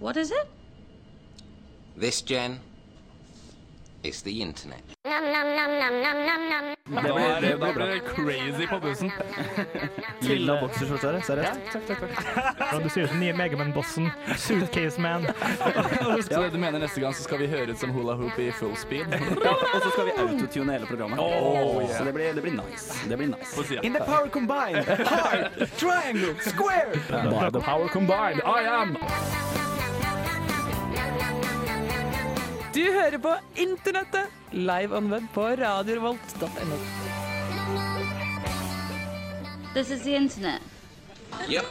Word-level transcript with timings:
What 0.00 0.16
is 0.16 0.30
it? 0.30 0.48
This, 1.96 2.22
Jen, 2.22 2.60
is 4.02 4.22
the 4.22 4.42
internet. 4.42 4.82
Da 5.04 5.20
ble, 7.02 7.40
det 7.40 7.56
ble 7.58 7.86
det 7.86 8.00
crazy 8.00 8.66
på 8.66 8.78
bussen. 8.80 9.12
Lilla 10.28 10.56
bokserskjorte, 10.60 11.20
seriøst? 11.24 11.76
Ja, 12.58 12.78
du 12.82 12.88
ser 12.88 13.04
ut 13.04 13.10
som 13.12 13.20
nye 13.20 13.32
Megaman-bossen. 13.36 14.10
Suitcase 14.36 15.00
Man. 15.00 15.26
Så 16.28 16.48
du 16.52 16.58
mener 16.58 16.78
neste 16.82 17.00
gang 17.00 17.14
så 17.14 17.22
skal 17.24 17.40
vi 17.44 17.48
høre 17.52 17.72
ut 17.72 17.80
som 17.80 17.92
hula 17.94 18.18
hoop 18.18 18.38
i 18.38 18.50
full 18.52 18.76
speed? 18.76 19.06
Ja, 19.44 19.54
og 19.54 19.80
så 19.82 19.90
skal 19.94 20.10
vi 20.10 20.18
autotune 20.18 20.72
hele 20.72 20.86
programmet. 20.86 21.18
Oh, 21.20 21.80
yeah. 21.82 21.98
Så 21.98 22.04
det 22.04 22.14
blir, 22.14 22.32
det 22.34 22.42
blir 22.42 22.56
nice. 22.58 23.08
Det 23.08 23.16
blir 23.16 23.32
nice. 23.32 23.80
In 23.82 23.92
the 23.92 24.04
power 24.04 24.28
combined, 24.28 24.84
heart, 24.84 25.52
triangle, 25.78 26.34
square. 26.40 26.92
By 27.08 27.50
the 27.50 27.60
power 27.60 27.88
combined, 27.88 28.40
I 28.44 28.64
am 28.68 28.96
Du 32.74 32.82
hører 32.82 33.18
på 33.22 33.30
Internettet, 33.54 34.30
live 34.50 34.96
on 34.96 35.06
web 35.12 35.26
på 35.34 35.42
radiorevolt.no. 35.60 36.78
This 39.74 39.90
is 39.90 40.02
the 40.02 40.16
internet. 40.16 40.62
Yep. 41.48 41.64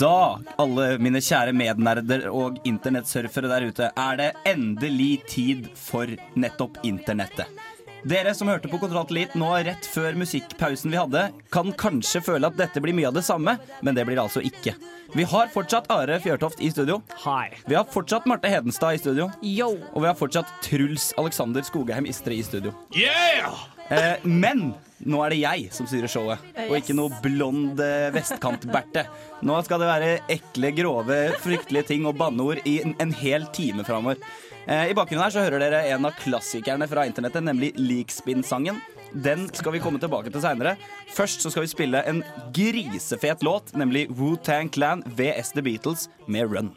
Da, 0.00 0.38
alle 0.58 0.88
mine 0.98 1.22
kjære 1.22 1.54
mednerder 1.54 2.26
og 2.34 2.58
internettsurfere 2.66 3.50
der 3.52 3.68
ute, 3.70 3.92
er 3.94 4.18
det 4.18 4.28
endelig 4.50 5.12
tid 5.30 5.70
for 5.78 6.10
nettopp 6.34 6.82
internettet. 6.82 7.46
Dere 8.08 8.32
som 8.34 8.48
hørte 8.48 8.68
på 8.70 8.78
Elite 9.10 9.38
nå 9.38 9.50
rett 9.66 9.84
før 9.84 10.16
musikkpausen 10.16 10.92
vi 10.92 10.96
hadde, 10.96 11.26
kan 11.52 11.72
kanskje 11.76 12.22
føle 12.24 12.48
at 12.48 12.56
dette 12.56 12.80
blir 12.80 12.96
mye 12.96 13.10
av 13.10 13.16
det 13.18 13.24
samme, 13.26 13.58
men 13.82 13.96
det 13.96 14.06
blir 14.08 14.16
det 14.16 14.24
altså 14.24 14.40
ikke. 14.40 14.74
Vi 15.12 15.26
har 15.26 15.50
fortsatt 15.52 15.90
Are 15.92 16.20
Fjørtoft 16.22 16.62
i 16.64 16.70
studio. 16.72 17.00
Hi. 17.26 17.50
Vi 17.66 17.76
har 17.76 17.88
fortsatt 17.90 18.28
Marte 18.30 18.48
Hedenstad 18.48 18.96
i 18.96 19.02
studio. 19.02 19.28
Yo! 19.42 19.74
Og 19.92 20.04
vi 20.04 20.08
har 20.08 20.16
fortsatt 20.16 20.48
Truls 20.64 21.10
Alexander 21.20 21.66
Skogheim 21.66 22.08
Istre 22.08 22.38
i 22.38 22.44
studio. 22.46 22.72
Yeah! 22.96 23.58
Eh, 23.90 24.22
men 24.22 24.70
nå 25.02 25.22
er 25.24 25.34
det 25.34 25.40
jeg 25.40 25.70
som 25.74 25.88
styrer 25.88 26.10
showet, 26.12 26.44
og 26.68 26.76
ikke 26.78 26.94
noe 26.94 27.12
blond 27.24 27.80
vestkantberte 28.14 28.14
vestkant-Berthe. 28.14 29.04
Nå 29.48 29.56
skal 29.66 29.82
det 29.82 29.88
være 29.90 30.12
ekle, 30.30 30.70
grove, 30.76 31.18
fryktelige 31.42 31.88
ting 31.90 32.06
og 32.08 32.16
banneord 32.20 32.62
i 32.68 32.78
en, 32.84 32.94
en 33.02 33.14
hel 33.16 33.48
time 33.56 33.84
framover. 33.88 34.20
Eh, 34.66 34.90
I 34.90 34.94
bakgrunnen 34.96 35.24
her 35.24 35.32
så 35.34 35.44
hører 35.44 35.62
dere 35.62 35.84
en 35.94 36.06
av 36.08 36.16
klassikerne 36.20 36.88
fra 36.90 37.06
internettet, 37.08 37.44
nemlig 37.46 37.72
Leakspin-sangen. 37.78 38.80
Den 39.10 39.48
skal 39.56 39.74
vi 39.74 39.80
komme 39.82 39.98
tilbake 39.98 40.30
til 40.30 40.42
seinere. 40.42 40.76
Først 41.16 41.42
så 41.42 41.50
skal 41.50 41.64
vi 41.64 41.72
spille 41.72 42.02
en 42.06 42.22
grisefet 42.54 43.42
låt, 43.46 43.72
nemlig 43.74 44.06
Wu-Tang 44.14 44.70
Clan 44.70 45.02
VS 45.18 45.54
The 45.56 45.64
Beatles 45.66 46.06
med 46.30 46.52
Run. 46.52 46.70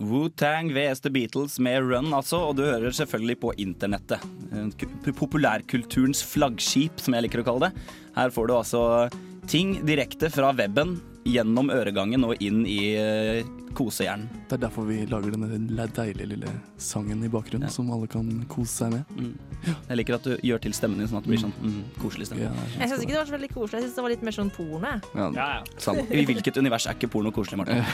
Wu-Tang 0.00 0.72
vs. 0.72 1.00
The 1.04 1.12
Beatles 1.12 1.58
med 1.62 1.84
Run, 1.84 2.14
altså, 2.16 2.40
og 2.48 2.56
du 2.56 2.64
hører 2.64 2.90
selvfølgelig 2.96 3.38
på 3.42 3.52
internettet. 3.60 4.24
Populærkulturens 5.18 6.24
flaggskip, 6.26 6.98
som 6.98 7.14
jeg 7.14 7.28
liker 7.28 7.44
å 7.44 7.46
kalle 7.46 7.68
det. 7.68 7.88
Her 8.16 8.34
får 8.34 8.48
du 8.48 8.56
altså 8.56 8.82
ting 9.50 9.76
direkte 9.86 10.30
fra 10.32 10.50
weben, 10.56 10.98
gjennom 11.28 11.70
øregangen 11.72 12.24
og 12.24 12.40
inn 12.42 12.62
i 12.68 12.80
uh, 12.96 13.40
kosehjernen. 13.76 14.28
Det 14.48 14.56
er 14.56 14.62
derfor 14.64 14.86
vi 14.88 15.02
lager 15.08 15.34
denne 15.34 15.86
deilige 15.94 16.28
lille 16.32 16.52
sangen 16.80 17.22
i 17.24 17.30
bakgrunnen, 17.30 17.70
som 17.70 17.90
alle 17.94 18.08
kan 18.10 18.26
kose 18.50 18.72
seg 18.82 18.94
med. 18.94 19.36
Jeg 19.90 19.98
liker 20.00 20.16
at 20.16 20.26
du 20.26 20.32
gjør 20.46 20.62
til 20.64 20.74
stemmen 20.74 21.02
din 21.02 21.10
sånn 21.10 21.20
at 21.20 21.28
det 21.28 21.32
blir 21.34 21.42
sånn 21.42 21.54
mm, 21.60 21.80
koselig 22.00 22.30
stemme. 22.30 22.48
Ja, 22.48 22.54
er 22.56 22.82
Jeg 22.82 22.92
syns 22.92 23.04
ikke 23.04 23.14
det 23.14 23.20
var 23.20 23.30
så 23.30 23.36
veldig 23.36 23.50
koselig. 23.52 23.76
Jeg 23.78 23.86
synes 23.86 23.98
det 23.98 24.04
var 24.06 24.14
litt 24.14 24.24
mer 24.26 24.36
sånn 24.36 24.52
porno. 24.56 24.94
ja. 25.14 25.28
Ja, 25.36 25.48
ja. 25.60 25.94
I 26.20 26.24
hvilket 26.28 26.58
univers 26.60 26.88
er 26.88 26.98
ikke 26.98 27.10
porno 27.12 27.32
koselig, 27.34 27.60
Martin? 27.60 27.84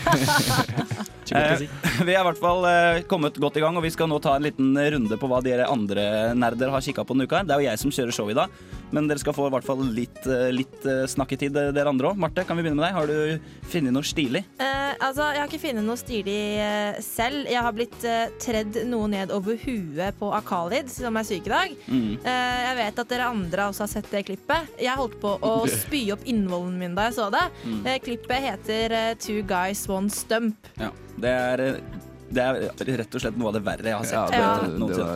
Si. 1.27 1.69
Vi 2.07 2.15
er 2.15 2.21
i 2.21 2.27
hvert 2.29 2.41
fall 2.41 2.67
eh, 2.71 3.03
kommet 3.11 3.39
godt 3.43 3.59
i 3.59 3.65
gang, 3.65 3.77
og 3.77 3.85
vi 3.85 3.91
skal 3.91 4.09
nå 4.11 4.21
ta 4.23 4.37
en 4.37 4.45
liten 4.47 4.77
runde 4.95 5.19
på 5.19 5.29
hva 5.31 5.41
dere 5.45 5.67
andre 5.71 6.35
nerder 6.39 6.71
har 6.71 6.85
kikka 6.85 7.05
på 7.07 7.17
denne 7.17 7.27
uka. 7.27 7.43
Det 7.43 7.57
er 7.57 7.65
jo 7.65 7.67
jeg 7.67 7.83
som 7.83 7.95
kjører 7.97 8.15
show 8.15 8.31
i 8.31 8.37
dag, 8.37 8.53
men 8.95 9.09
dere 9.11 9.19
skal 9.19 9.35
få 9.35 9.49
i 9.49 9.53
hvert 9.55 9.67
fall 9.67 9.83
litt, 9.97 10.21
eh, 10.31 10.49
litt 10.55 10.85
eh, 10.87 11.05
snakketid, 11.11 11.57
eh, 11.57 11.73
dere 11.75 11.91
andre 11.91 12.13
òg. 12.13 12.21
Marte, 12.23 12.45
kan 12.47 12.57
vi 12.59 12.63
begynne 12.65 12.79
med 12.79 12.87
deg? 12.87 12.95
Har 12.95 13.07
du 13.11 13.67
funnet 13.73 13.95
noe 13.95 14.07
stilig? 14.07 14.45
Eh, 14.63 14.93
altså, 15.01 15.27
Jeg 15.35 15.43
har 15.43 15.51
ikke 15.51 15.63
funnet 15.65 15.87
noe 15.87 15.99
stilig 16.01 16.39
eh, 16.63 17.01
selv. 17.05 17.49
Jeg 17.51 17.65
har 17.67 17.75
blitt 17.77 18.07
eh, 18.07 18.31
tredd 18.43 18.79
noe 18.91 19.09
ned 19.11 19.35
over 19.35 19.59
huet 19.65 20.19
på 20.21 20.31
Akalid, 20.37 20.91
som 20.93 21.19
er 21.19 21.27
syk 21.27 21.51
i 21.51 21.55
dag. 21.55 21.75
Mm. 21.91 22.13
Jeg 22.27 22.77
vet 22.79 23.01
at 23.03 23.11
dere 23.11 23.31
andre 23.33 23.69
også 23.71 23.85
har 23.87 23.93
sett 23.97 24.11
det 24.13 24.25
klippet. 24.29 24.71
Jeg 24.83 24.99
holdt 24.99 25.19
på 25.23 25.35
å 25.43 25.55
spy 25.83 26.05
opp 26.15 26.27
innvollen 26.29 26.79
min 26.79 26.95
da 26.97 27.09
jeg 27.09 27.19
så 27.19 27.29
det. 27.35 27.45
Mm. 27.67 27.83
Klippet 28.07 28.47
heter 28.51 28.97
Two 29.23 29.43
Guys 29.47 29.87
One 29.91 30.11
Stump. 30.13 30.71
Ja. 30.81 30.93
Det 31.17 31.33
er, 31.33 31.61
det 32.29 32.43
er 32.43 32.97
rett 33.03 33.15
og 33.15 33.23
slett 33.23 33.37
noe 33.39 33.53
av 33.53 33.57
det 33.59 33.63
verre 33.67 33.93
jeg 33.93 33.99
har 34.01 34.07
sett. 34.09 34.35
Ja, 34.35 34.53
det, 34.67 34.89
det, 34.91 35.07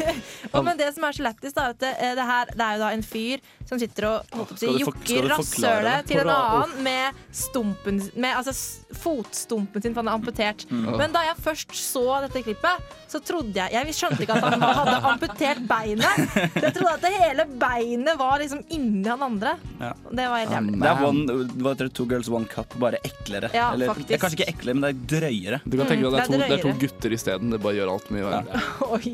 det. 0.00 0.14
Og 0.54 0.64
men 0.64 0.78
det 0.80 0.90
som 0.96 1.04
er 1.04 1.16
så 1.16 1.26
lættis, 1.26 1.56
er 1.56 1.74
at 1.74 1.80
det, 1.82 1.92
eh, 1.98 2.14
det, 2.16 2.24
her, 2.28 2.52
det 2.54 2.66
er 2.66 2.78
jo 2.78 2.82
da 2.84 2.90
en 2.96 3.04
fyr 3.04 3.42
som 3.68 3.80
sitter 3.80 4.06
og 4.10 4.34
holdt 4.36 4.58
si, 4.60 4.68
jokker 4.82 5.24
du 5.26 5.30
rasshølet 5.32 6.08
til 6.10 6.20
en 6.22 6.30
annen 6.34 6.74
med, 6.84 7.20
stumpen, 7.34 8.00
med 8.14 8.36
altså, 8.38 8.52
fotstumpen 9.00 9.82
sin, 9.84 9.94
for 9.94 10.02
han 10.02 10.10
er 10.12 10.18
amputert. 10.18 10.66
Mm. 10.70 10.90
Men 11.00 11.14
da 11.14 11.22
jeg 11.28 11.38
først 11.44 11.74
så 11.78 12.04
dette 12.26 12.42
klippet, 12.44 12.92
så 13.14 13.20
trodde 13.22 13.54
jeg 13.54 13.70
Jeg 13.74 13.94
skjønte 13.94 14.24
ikke 14.24 14.36
at 14.36 14.46
han 14.48 14.62
hadde 14.64 14.96
amputert 15.12 15.62
beinet. 15.70 16.22
Jeg 16.58 16.72
trodde 16.74 16.92
at 16.96 17.04
det 17.04 17.12
hele 17.14 17.46
beinet 17.60 18.18
var 18.20 18.40
liksom 18.42 18.64
inni 18.74 19.06
han 19.08 19.22
andre. 19.22 19.54
Ja. 19.80 19.92
Det 20.10 20.28
var 20.32 20.42
helt 20.42 20.54
jævlig. 20.56 20.76
Det 20.82 20.90
er 20.92 21.04
one, 21.08 21.38
hva 21.62 21.74
heter 21.74 21.88
det, 21.88 21.94
Two 21.96 22.08
Girls 22.10 22.30
One 22.32 22.50
Cup, 22.50 22.76
bare 22.82 23.00
eklere. 23.06 23.50
Ja, 23.54 23.70
Eller, 23.74 23.94
det 24.04 24.18
er 24.18 24.22
kanskje 24.22 24.40
ikke 24.42 24.50
eklere, 24.56 24.78
men 24.78 24.86
det 24.86 24.92
er 24.92 25.00
drøyere. 25.14 25.62
Du 25.64 25.78
kan 25.78 25.90
tenke 25.90 26.10
deg 26.10 26.20
at 26.20 26.30
det 26.30 26.40
er, 26.40 26.44
Mm, 26.44 26.44
det 26.44 26.44
to, 26.44 26.44
er 26.44 26.48
det 26.48 26.58
er 26.58 26.62
to 26.64 26.72
gutter 26.82 27.14
isteden. 27.14 27.54
Det 27.54 27.60
bare 27.62 27.76
gjør 27.78 27.92
alt 27.94 28.08
mye 28.14 28.24
verre. 28.26 28.62
Oi. 28.98 29.12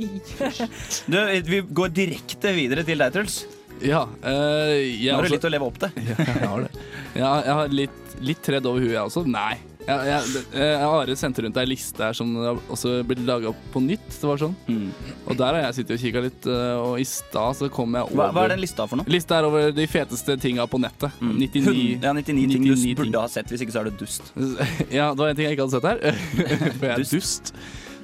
Du, 1.07 1.19
vi 1.51 1.61
går 1.81 1.97
direkte 2.01 2.55
videre 2.57 2.87
til 2.89 3.03
deg, 3.05 3.13
Truls. 3.15 3.43
Ja, 3.83 4.05
eh, 4.23 4.77
jeg 5.01 5.13
Nå 5.13 5.17
har 5.17 5.23
du 5.23 5.29
også- 5.29 5.37
litt 5.39 5.49
å 5.49 5.51
leve 5.57 5.67
opp 5.71 5.79
til. 5.79 5.91
Ja, 6.11 6.15
jeg 6.27 6.49
har 6.49 6.61
det. 6.67 6.71
Ja, 7.17 7.33
jeg 7.43 7.55
har 7.59 7.69
litt, 7.75 8.01
litt 8.21 8.43
tredd 8.45 8.67
over 8.67 8.81
huet, 8.85 8.93
jeg 8.95 9.03
også. 9.03 9.25
Nei. 9.27 9.57
Jeg, 9.81 10.05
jeg, 10.07 10.43
jeg, 10.55 10.75
Are 10.87 11.15
sendte 11.19 11.43
rundt 11.43 11.57
ei 11.59 11.65
liste 11.67 12.05
her 12.05 12.13
som 12.15 12.29
også 12.71 13.01
ble 13.09 13.17
laga 13.27 13.51
på 13.73 13.81
nytt. 13.83 14.05
Det 14.13 14.29
var 14.29 14.39
sånn. 14.39 14.53
Mm. 14.69 14.91
Og 15.25 15.33
der 15.41 15.57
har 15.57 15.63
jeg 15.65 15.79
sittet 15.81 15.97
og 15.97 16.03
kikka 16.05 16.23
litt, 16.27 16.47
eh, 16.47 16.77
og 16.85 17.01
i 17.01 17.07
stad 17.09 17.57
så 17.59 17.71
kom 17.73 17.97
jeg 17.97 18.05
over 18.05 18.21
Hva, 18.21 18.29
hva 18.37 18.45
er 18.45 18.53
den 18.55 18.61
lista 18.63 18.87
for 18.87 19.01
noe? 19.01 19.09
Lista 19.11 19.41
er 19.41 19.49
over 19.49 19.73
de 19.75 19.87
feteste 19.91 20.37
tinga 20.45 20.69
på 20.71 20.79
nettet. 20.85 21.17
99 21.25 22.05
Ja, 22.05 22.13
99 22.13 22.27
ting 22.29 22.39
99 22.45 22.69
du 22.69 22.85
ting. 22.85 22.97
burde 23.01 23.25
ha 23.25 23.33
sett, 23.33 23.49
hvis 23.51 23.65
ikke 23.65 23.75
så 23.75 23.81
er 23.83 23.91
du 23.91 23.97
dust. 24.05 24.31
Ja, 24.93 25.09
det 25.15 25.19
var 25.25 25.33
en 25.33 25.37
ting 25.41 25.49
jeg 25.49 25.57
ikke 25.59 25.67
hadde 25.67 25.81
sett 25.81 25.89
her. 25.89 26.21
For 26.79 26.87
jeg 26.87 26.93
er 26.93 27.03
Dust. 27.03 27.17
dust. 27.17 27.55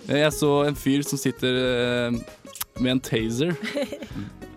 Jeg 0.07 0.33
så 0.33 0.51
en 0.69 0.77
fyr 0.79 1.03
som 1.07 1.19
sitter 1.19 1.57
eh, 1.61 2.19
med 2.83 2.97
en 2.97 3.01
taser. 3.01 3.55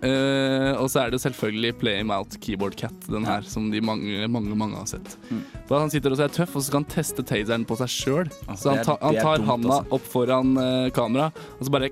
uh, 0.03 0.73
og 0.81 0.87
så 0.91 1.05
er 1.05 1.13
det 1.13 1.21
selvfølgelig 1.23 1.75
Play 1.81 1.99
Him 2.01 2.13
Out 2.15 2.37
Keyboard 2.43 2.77
Cat, 2.79 2.95
den 3.09 3.27
her, 3.27 3.45
som 3.47 3.69
de 3.71 3.81
mange, 3.81 4.27
mange 4.31 4.57
mange 4.57 4.79
har 4.79 4.89
sett. 4.89 5.15
Mm. 5.29 5.43
For 5.69 5.79
Han 5.79 5.93
sitter 5.93 6.15
og 6.15 6.23
er 6.25 6.33
tøff, 6.33 6.55
og 6.55 6.61
så 6.61 6.67
skal 6.71 6.83
han 6.83 6.89
teste 6.91 7.25
taseren 7.25 7.67
på 7.67 7.77
seg 7.79 7.93
sjøl. 7.93 8.31
Altså, 8.47 8.63
Så 8.63 8.75
han, 8.75 8.85
ta, 8.87 8.97
han 9.03 9.19
tar 9.21 9.41
dumt, 9.41 9.51
handa 9.53 9.73
altså. 9.79 9.99
opp 9.99 10.11
foran 10.13 10.55
uh, 10.59 10.89
kamera, 10.95 11.31
og 11.57 11.65
så 11.65 11.73
bare 11.73 11.91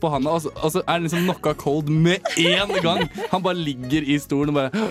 på 0.00 0.10
handa, 0.12 0.34
og 0.36 0.42
så, 0.44 0.52
og 0.60 0.74
så 0.74 0.82
er 0.84 0.96
han 0.96 1.06
liksom 1.06 1.28
knocka 1.28 1.54
cold 1.58 1.88
med 1.92 2.24
én 2.40 2.74
gang. 2.84 3.06
Han 3.32 3.44
bare 3.44 3.56
ligger 3.56 4.04
i 4.04 4.18
stolen 4.20 4.52
og 4.52 4.60
bare 4.62 4.84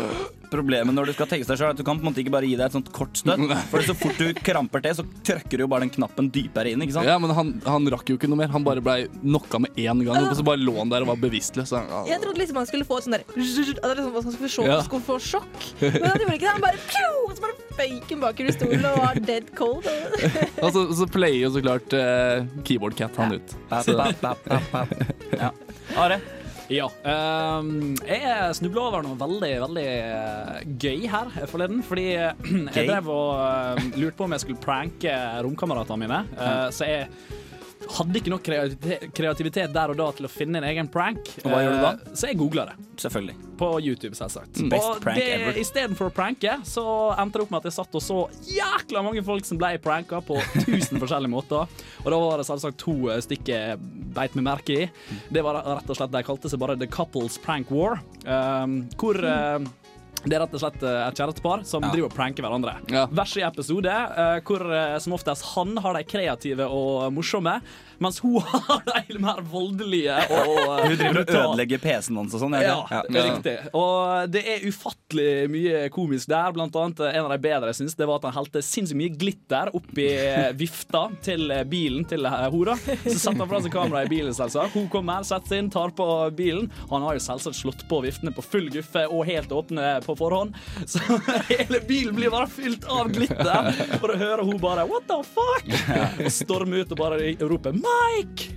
Problemet 0.53 0.93
når 0.95 1.09
du 1.09 1.13
skal 1.17 1.27
tenke 1.31 1.47
deg 1.49 1.61
er 1.63 1.71
at 1.73 1.79
du 1.79 1.83
kan 1.87 1.97
på 1.99 2.05
en 2.05 2.09
måte 2.11 2.21
ikke 2.23 2.33
bare 2.35 2.45
gi 2.49 2.55
deg 2.59 2.65
et 2.69 2.75
sånt 2.77 2.91
kort 2.93 3.17
støtt. 3.17 3.41
For 3.71 3.81
så 3.87 3.95
fort 3.97 4.19
du 4.21 4.29
kramper 4.45 4.83
til, 4.85 4.95
så 4.99 5.05
trykker 5.25 5.57
du 5.57 5.63
jo 5.65 5.69
bare 5.71 5.85
den 5.87 5.93
knappen 5.95 6.29
dypere 6.33 6.71
inn. 6.73 6.83
ikke 6.85 6.93
sant? 6.99 7.09
Ja, 7.09 7.17
men 7.21 7.33
han, 7.33 7.53
han 7.65 7.89
rakk 7.93 8.11
jo 8.13 8.17
ikke 8.19 8.29
noe 8.31 8.39
mer. 8.43 8.51
Han 8.53 8.63
bare 8.67 8.83
blei 8.85 9.07
knocka 9.23 9.59
med 9.65 9.73
én 9.81 10.03
gang, 10.05 10.29
og 10.29 10.35
så 10.37 10.45
bare 10.45 10.61
lå 10.61 10.75
han 10.77 10.91
der 10.93 11.05
og 11.05 11.11
var 11.13 11.21
bevisstløs. 11.23 11.71
Så 11.73 11.81
han- 11.81 12.07
Jeg 12.11 12.21
trodde 12.23 12.41
liksom 12.43 12.59
han 12.61 12.69
skulle 12.69 12.85
få 12.85 12.97
et 13.01 13.07
sånn 13.09 13.17
der 13.17 13.25
At 13.33 13.97
liksom, 13.97 14.13
han 14.13 14.31
skulle, 14.37 14.49
få 14.53 14.67
Ja. 14.69 14.79
skulle 14.85 15.05
få 15.07 15.17
sjokk. 15.19 15.59
Men 15.81 16.05
han 16.05 16.19
gjorde 16.21 16.37
ikke 16.37 16.45
det. 16.47 16.53
Han 16.53 16.61
bare 16.61 16.83
pju, 16.87 17.09
og 17.27 17.33
så 17.37 17.41
bare 17.47 17.57
føyk 17.73 18.09
han 18.13 18.21
bakover 18.21 18.49
i 18.49 18.53
stolen 18.53 18.85
og 18.85 18.97
var 19.01 19.19
dead 19.25 19.49
cold. 19.57 19.87
Og 20.63 20.69
så, 20.75 20.83
så 20.95 21.07
player 21.09 21.41
jo 21.47 21.49
så 21.55 21.61
klart 21.65 21.93
uh, 21.97 22.45
Keyboard 22.63 22.95
Cat 22.99 23.17
han 23.17 23.33
ut. 23.39 23.55
Så. 23.83 23.97
Ja. 25.33 25.49
Are? 25.97 26.19
Ja. 26.71 26.87
Um, 27.03 27.93
jeg 28.07 28.55
snubla 28.59 28.87
over 28.87 29.05
noe 29.05 29.19
veldig, 29.19 29.51
veldig 29.65 29.85
eh, 29.89 30.59
gøy 30.79 31.07
her 31.11 31.31
forleden. 31.51 31.83
Fordi 31.85 32.09
eh, 32.15 32.51
jeg 32.77 32.89
drev 32.89 33.11
og 33.11 33.31
eh, 33.43 33.87
lurte 33.99 34.17
på 34.19 34.27
om 34.27 34.35
jeg 34.35 34.45
skulle 34.45 34.63
pranke 34.63 35.15
romkameratene 35.43 36.05
mine. 36.05 36.21
Uh, 36.37 36.67
så 36.73 36.89
jeg 36.89 37.09
hadde 37.93 38.19
ikke 38.19 38.31
nok 38.31 38.45
kreativitet, 39.15 39.73
der 39.73 39.91
og 39.91 39.97
da 39.99 40.05
til 40.15 40.27
å 40.27 40.31
finne 40.31 40.61
en 40.61 40.67
egen 40.69 40.87
prank. 40.91 41.19
Og 41.43 41.49
hva 41.51 41.59
gjør 41.63 41.75
du 41.75 41.83
da? 41.83 41.91
Så 42.15 42.29
jeg 42.29 42.39
googla 42.39 42.65
det. 42.69 42.77
Selvfølgelig. 43.03 43.35
På 43.59 43.69
YouTube, 43.83 44.15
selvsagt. 44.17 44.61
Mm. 44.61 44.69
Best 44.71 44.87
og 44.87 45.01
prank 45.03 45.19
det, 45.19 45.27
ever. 45.35 45.59
istedenfor 45.59 46.09
å 46.09 46.13
pranke, 46.15 46.55
så 46.67 46.85
endte 47.19 47.39
det 47.39 47.45
opp 47.45 47.53
med 47.53 47.59
at 47.63 47.69
jeg 47.69 47.77
satt 47.77 47.99
og 47.99 48.05
så 48.05 48.19
jækla 48.47 49.03
mange 49.05 49.23
folk 49.27 49.47
som 49.47 49.59
ble 49.59 49.75
pranka 49.83 50.21
på 50.25 50.39
tusen 50.63 50.99
forskjellige 51.03 51.33
måter. 51.33 51.83
Og 52.05 52.09
da 52.09 52.21
var 52.23 52.39
det 52.41 52.47
selvsagt 52.49 52.79
to 52.81 52.97
stikk 53.25 53.51
jeg 53.51 53.77
beit 54.15 54.35
meg 54.37 54.47
merke 54.47 54.75
i. 54.85 54.89
Det 55.33 55.43
var 55.45 55.61
rett 55.61 55.89
og 55.89 55.97
slett 55.97 56.13
De 56.13 56.23
kalte 56.25 56.51
seg 56.51 56.61
bare 56.61 56.77
The 56.79 56.89
Couples 56.91 57.39
Prank 57.43 57.71
War. 57.73 57.99
Um, 58.25 58.83
hvor 58.99 59.17
eh, 59.17 59.59
Det 60.23 60.37
er 60.37 60.43
rett 60.45 60.53
og 60.55 60.61
slett 60.63 60.83
eh, 60.85 60.99
et 61.03 61.19
kjærestepar 61.19 61.65
som 61.67 61.83
driver 61.89 62.07
og 62.07 62.15
pranker 62.15 62.45
hverandre. 62.45 62.77
Ja. 62.93 63.05
Hver 63.11 63.29
sin 63.29 63.47
episode, 63.47 63.91
uh, 63.91 64.37
hvor 64.47 64.67
som 65.03 65.17
oftest 65.17 65.49
han 65.53 65.75
har 65.83 65.97
de 65.97 66.05
kreative 66.07 66.69
og 66.71 67.09
morsomme, 67.15 67.57
mens 68.03 68.19
hun 68.23 68.39
har 68.43 68.83
de 68.87 69.19
mer 69.23 69.41
voldelige 69.49 70.17
og 70.33 70.87
Hun 70.87 70.97
driver 70.99 71.21
og 71.23 71.33
ødelegger 71.33 71.81
PC-en 71.83 72.19
hans 72.21 72.35
og 72.35 72.43
sånn. 72.43 72.57
Ja, 72.61 72.75
Ja, 72.91 73.01
riktig. 73.09 73.55
Og 73.77 74.29
det 74.33 74.43
er 74.49 74.65
ufattelig 74.67 75.49
mye 75.51 75.83
komisk 75.93 76.29
der. 76.31 76.51
Blant 76.55 76.75
annet 76.79 76.99
en 77.09 77.25
av 77.25 77.31
de 77.33 77.39
bedre 77.43 77.71
jeg 77.71 77.79
synes, 77.81 77.95
det 77.99 78.07
var 78.09 78.19
at 78.19 78.27
han 78.29 78.35
helte 78.37 78.61
sinnssykt 78.65 78.99
mye 78.99 79.13
glitter 79.19 79.71
oppi 79.75 80.07
eh, 80.13 80.51
vifta 80.57 81.05
til 81.25 81.51
eh, 81.53 81.63
bilen 81.69 82.05
til 82.09 82.25
eh, 82.29 82.47
hora. 82.53 82.75
Så 82.77 83.15
setter 83.17 83.41
han 83.43 83.49
fra 83.49 83.61
seg 83.63 83.73
kameraet 83.73 84.09
i 84.09 84.13
bilen, 84.15 84.33
selvsagt. 84.35 84.75
Hun 84.77 84.89
kommer, 84.93 85.25
setter 85.27 85.53
seg 85.53 85.63
inn, 85.63 85.71
tar 85.73 85.93
på 85.97 86.07
bilen. 86.37 86.69
Han 86.91 87.05
har 87.07 87.17
jo 87.17 87.23
selvsagt 87.23 87.57
slått 87.59 87.85
på 87.89 88.01
viftene 88.05 88.33
på 88.35 88.43
full 88.45 88.69
guffe 88.73 89.05
og 89.07 89.25
helt 89.29 89.53
åpne 89.55 89.95
på 90.05 90.15
forhånd. 90.19 90.55
Så 90.89 91.01
hele 91.51 91.81
bilen 91.87 92.17
blir 92.17 92.33
bare 92.33 92.49
fylt 92.51 92.85
av 92.89 93.11
glitter. 93.13 93.71
For 93.99 94.13
å 94.13 94.19
høre 94.19 94.47
hun 94.47 94.59
bare 94.61 94.85
'what 94.89 95.07
the 95.09 95.19
fuck?' 95.23 95.71
og 96.23 96.31
stormer 96.33 96.83
ut 96.83 96.91
og 96.93 96.99
bare 96.99 97.33
roper 97.41 97.73
'Mike'! 97.93 98.49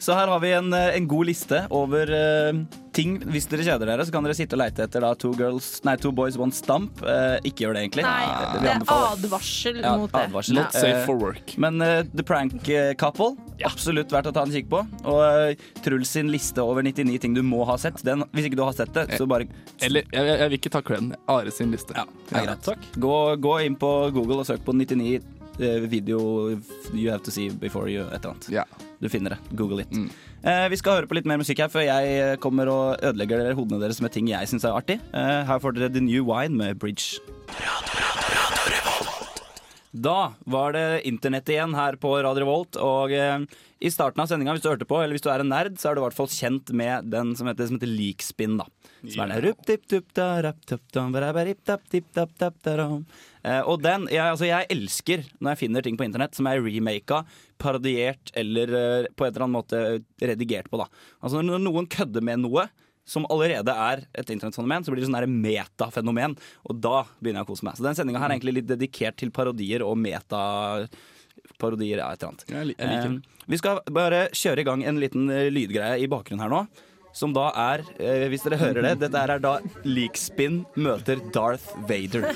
Så 0.00 0.14
her 0.16 0.30
har 0.32 0.40
vi 0.40 0.48
en, 0.56 0.72
eh, 0.72 0.96
en 0.96 1.06
god 1.08 1.26
liste 1.28 1.58
over 1.76 2.08
uh, 2.08 2.56
ting. 2.96 3.18
Hvis 3.20 3.44
dere 3.50 3.66
kjeder 3.66 3.84
dere, 3.90 4.06
så 4.08 4.14
kan 4.14 4.24
dere 4.24 4.32
sitte 4.38 4.56
og 4.56 4.62
leite 4.62 4.86
etter 4.86 5.04
da, 5.04 5.10
two, 5.14 5.34
girls, 5.36 5.66
nei, 5.84 5.92
two 6.00 6.08
boys, 6.16 6.38
one 6.40 6.54
stump. 6.56 7.02
Uh, 7.04 7.36
ikke 7.44 7.66
gjør 7.66 7.76
det, 7.76 7.82
egentlig. 7.84 8.04
Nei, 8.06 8.22
det, 8.54 8.62
det 8.64 8.70
er 8.72 8.94
advarsel 8.96 9.82
Ja, 9.82 9.92
mot 10.00 10.14
det. 10.14 10.24
Not 10.56 10.72
safe 10.72 11.02
Eh, 11.02 11.04
for 11.04 11.20
work. 11.20 11.52
Men 11.60 11.82
uh, 11.84 12.00
The 12.16 12.24
Prank 12.24 12.64
eh, 12.72 12.94
Couple, 12.96 13.34
absolutt 13.68 14.08
verdt 14.16 14.30
å 14.30 14.34
ta 14.38 14.46
en 14.48 14.54
kikk 14.56 14.70
på. 14.72 14.80
Og 15.04 15.20
eh, 15.26 15.66
Truls 15.84 16.16
sin 16.16 16.32
liste 16.32 16.64
over 16.64 16.80
99 16.86 17.18
ting 17.26 17.36
du 17.36 17.42
må 17.44 17.60
ha 17.68 17.76
sett. 17.80 18.00
Den, 18.06 18.24
hvis 18.32 18.48
ikke 18.48 18.56
du 18.56 18.64
har 18.64 18.72
sett 18.80 18.94
det, 18.96 19.04
så 19.20 19.28
bare 19.28 19.50
Eller, 19.84 20.08
jeg, 20.08 20.16
jeg, 20.16 20.38
jeg 20.40 20.48
vil 20.54 20.60
ikke 20.62 20.72
ta 20.78 20.80
creden. 20.80 21.12
Are 21.28 21.52
sin 21.52 21.76
liste. 21.76 21.92
Ja, 21.92 22.08
det 22.30 22.40
er 22.40 22.48
greit. 22.48 22.64
Takk. 22.72 22.88
Gå, 22.96 23.14
gå 23.44 23.58
inn 23.68 23.76
på 23.76 23.92
Google 24.16 24.40
og 24.40 24.48
søk 24.48 24.64
på 24.64 24.72
99 24.80 25.12
eh, 25.20 25.28
video 25.60 26.18
you 26.92 27.10
have 27.10 27.22
to 27.22 27.30
see 27.34 27.50
before 27.50 27.88
you 27.90 28.06
et 28.08 28.20
eller 28.20 28.34
annet. 28.34 28.50
Ja. 28.52 28.64
Du 29.00 29.08
finner 29.08 29.36
det. 29.36 29.56
Google 29.56 29.84
it. 29.84 29.92
Mm. 29.92 30.10
Eh, 30.42 30.66
vi 30.72 30.78
skal 30.80 31.00
høre 31.00 31.08
på 31.08 31.16
litt 31.16 31.28
mer 31.28 31.40
musikk 31.40 31.60
her 31.60 31.72
før 31.72 31.84
jeg 31.84 32.12
eh, 32.16 32.36
kommer 32.40 32.68
og 32.72 33.02
ødelegger 33.04 33.42
dere 33.42 33.56
hodene 33.58 33.80
deres 33.82 34.00
med 34.04 34.12
ting 34.14 34.28
jeg 34.32 34.48
syns 34.48 34.64
er 34.64 34.76
artig. 34.76 34.98
Eh, 35.12 35.40
her 35.48 35.62
får 35.62 35.76
dere 35.76 35.92
The 35.92 36.04
New 36.04 36.24
Wine 36.28 36.56
med 36.56 36.80
Bridge. 36.80 37.20
Da 39.90 40.32
var 40.46 40.72
det 40.76 41.02
internett 41.08 41.48
igjen 41.50 41.74
her 41.74 41.96
på 42.00 42.12
Radio 42.22 42.44
Revolt. 42.44 42.78
Og 42.80 43.12
eh, 43.12 43.42
i 43.80 43.90
starten 43.92 44.22
av 44.22 44.30
sendinga, 44.30 44.54
hvis 44.54 44.64
du 44.64 44.70
hørte 44.70 44.88
på, 44.88 45.00
eller 45.00 45.16
hvis 45.16 45.24
du 45.24 45.30
er 45.32 45.42
en 45.42 45.50
nerd, 45.50 45.76
så 45.80 45.90
er 45.90 45.96
du 45.96 46.02
i 46.02 46.06
hvert 46.06 46.16
fall 46.16 46.30
kjent 46.30 46.70
med 46.76 47.10
den 47.10 47.34
som 47.36 47.50
heter, 47.50 47.68
som 47.68 47.80
heter 47.80 47.90
Leakspin, 47.90 48.58
da. 48.60 48.68
Som 49.00 49.24
er 49.24 49.32
den 49.32 49.44
og 53.64 53.80
den, 53.84 54.04
jeg, 54.12 54.24
altså 54.26 54.48
jeg 54.48 54.68
elsker 54.74 55.24
når 55.38 55.54
jeg 55.54 55.60
finner 55.62 55.86
ting 55.86 55.96
på 55.96 56.04
internett 56.04 56.36
som 56.36 56.48
er 56.50 56.60
remaka, 56.60 57.22
parodiert 57.60 58.32
eller 58.36 58.76
eh, 58.76 59.08
på 59.16 59.24
en 59.24 59.32
eller 59.32 59.46
annen 59.46 59.56
måte 59.56 59.80
redigert 60.20 60.68
på. 60.70 60.80
da 60.80 60.88
Altså 61.20 61.42
Når 61.44 61.62
noen 61.64 61.88
kødder 61.90 62.24
med 62.24 62.42
noe 62.44 62.68
som 63.10 63.26
allerede 63.32 63.72
er 63.74 64.04
et 64.14 64.28
internettfenomen, 64.30 64.84
så 64.84 64.92
blir 64.92 65.02
det 65.02 65.08
sånn 65.08 65.40
metafenomen. 65.42 66.36
Og 66.68 66.76
da 66.78 67.02
begynner 67.18 67.42
jeg 67.42 67.48
å 67.48 67.50
kose 67.50 67.66
meg. 67.66 67.78
Så 67.78 67.86
den 67.86 67.96
sendinga 67.98 68.20
er 68.22 68.36
egentlig 68.36 68.60
litt 68.60 68.68
dedikert 68.70 69.18
til 69.20 69.32
parodier 69.34 69.86
og 69.86 69.96
meta... 69.98 70.42
Parodier, 71.60 71.98
ja, 71.98 72.10
et 72.12 72.20
eller 72.20 72.30
annet. 72.30 72.44
Jeg, 72.46 72.66
liker. 72.70 73.16
Eh, 73.16 73.44
vi 73.50 73.58
skal 73.58 73.80
bare 73.92 74.20
kjøre 74.36 74.62
i 74.62 74.66
gang 74.68 74.84
en 74.86 75.00
liten 75.02 75.26
eh, 75.32 75.48
lydgreie 75.52 75.98
i 76.04 76.08
bakgrunnen 76.10 76.44
her 76.44 76.52
nå. 76.52 76.60
Som 77.12 77.32
da 77.34 77.48
er, 77.58 77.82
eh, 77.98 78.28
hvis 78.30 78.44
dere 78.46 78.56
hører 78.60 78.82
det, 78.86 78.92
dette 79.00 79.18
er 79.18 79.38
da 79.42 79.56
Leakspin 79.84 80.60
møter 80.76 81.20
Darth 81.34 81.72
Vader. 81.88 82.30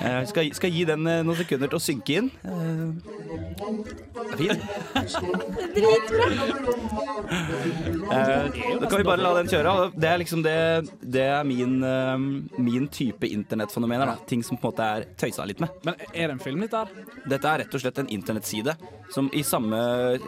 Eh, 0.00 0.22
skal, 0.24 0.46
skal 0.56 0.70
gi 0.72 0.84
den 0.88 1.04
eh, 1.08 1.18
noen 1.26 1.36
sekunder 1.36 1.68
til 1.68 1.76
å 1.76 1.80
synke 1.82 2.14
inn. 2.16 2.28
Eh, 2.40 2.88
fint. 4.38 4.62
Eh, 8.10 8.46
da 8.80 8.86
kan 8.88 8.96
vi 8.96 9.04
bare 9.04 9.20
la 9.20 9.32
den 9.36 9.50
kjøre. 9.50 9.72
og 9.74 9.98
Det 10.00 10.08
er 10.08 10.18
liksom 10.22 10.42
det, 10.46 10.54
det 11.04 11.26
er 11.26 11.44
min, 11.44 11.74
eh, 11.84 12.16
min 12.64 12.88
type 12.88 13.28
internettfenomener. 13.28 14.06
da 14.08 14.16
Ting 14.30 14.42
som 14.46 14.56
på 14.56 14.68
en 14.68 14.72
måte 14.72 14.88
er 14.88 15.06
tøysa 15.20 15.44
litt 15.48 15.60
med. 15.60 15.68
Men 15.84 15.94
er 16.14 16.28
det 16.30 16.36
en 16.38 16.42
film, 16.42 16.60
dette 16.64 16.80
her? 16.80 16.88
Dette 17.28 17.52
er 17.52 17.64
rett 17.64 17.74
og 17.76 17.84
slett 17.84 17.98
en 18.00 18.08
internettside 18.08 18.76
som 19.12 19.28
i 19.36 19.42
samme, 19.44 19.76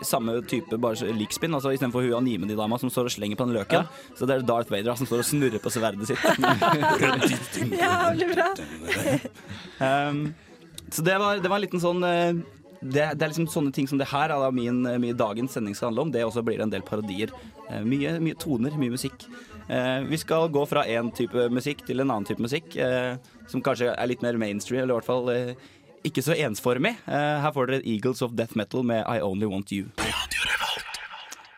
samme 0.04 0.36
type 0.46 0.76
bare 0.78 0.96
så- 1.00 1.08
leakspin. 1.12 1.54
Altså 1.54 1.72
Istedenfor 1.72 2.02
hun 2.04 2.18
Animeni-dama 2.20 2.78
som 2.78 2.90
står 2.90 3.08
og 3.08 3.11
slenger 3.12 3.38
på 3.38 3.46
den 3.48 3.56
løken, 3.58 3.90
så 4.18 4.28
det 4.28 4.38
er 4.38 4.46
Darth 4.48 4.72
Vader 4.72 4.96
som 4.98 5.08
står 5.08 5.22
og 5.24 5.28
snurrer 5.28 5.62
på 5.62 5.72
sverdet 5.72 6.10
sitt. 6.10 6.24
Jævlig 7.82 8.32
bra. 8.32 8.48
um, 10.10 10.26
så 10.92 11.04
det 11.06 11.14
var, 11.20 11.40
det 11.40 11.48
var 11.48 11.60
en 11.60 11.64
liten 11.64 11.80
sånn 11.82 12.04
eh, 12.04 12.42
det, 12.82 13.04
det 13.14 13.24
er 13.24 13.30
liksom 13.30 13.46
sånne 13.50 13.72
ting 13.74 13.86
som 13.88 14.00
det 14.00 14.10
her 14.10 14.32
er 14.34 14.54
min, 14.54 14.82
min 15.00 15.16
dagens 15.16 15.54
sending 15.54 15.76
skal 15.78 15.90
handle 15.90 16.08
om. 16.08 16.12
Det 16.14 16.24
også 16.26 16.42
blir 16.46 16.62
en 16.62 16.72
del 16.72 16.82
parodier. 16.86 17.30
Eh, 17.70 17.82
mye, 17.86 18.16
mye 18.22 18.38
toner, 18.38 18.74
mye 18.78 18.94
musikk. 18.96 19.26
Eh, 19.68 20.00
vi 20.08 20.18
skal 20.18 20.50
gå 20.52 20.64
fra 20.66 20.84
én 20.90 21.12
type 21.14 21.46
musikk 21.54 21.84
til 21.86 22.02
en 22.02 22.10
annen 22.10 22.26
type 22.28 22.42
musikk, 22.42 22.74
eh, 22.76 23.14
som 23.48 23.62
kanskje 23.62 23.92
er 23.94 24.10
litt 24.10 24.24
mer 24.24 24.40
mainstream, 24.40 24.82
eller 24.82 24.96
i 24.96 24.98
hvert 24.98 25.10
fall 25.10 25.30
eh, 25.30 25.54
ikke 26.04 26.24
så 26.26 26.34
ensformig. 26.34 26.96
Eh, 27.06 27.36
her 27.44 27.54
får 27.54 27.70
dere 27.70 27.86
Eagles 27.86 28.24
of 28.26 28.34
Death 28.38 28.58
Metal 28.58 28.82
med 28.82 29.06
I 29.06 29.22
Only 29.22 29.46
Want 29.46 29.72
You. 29.72 29.86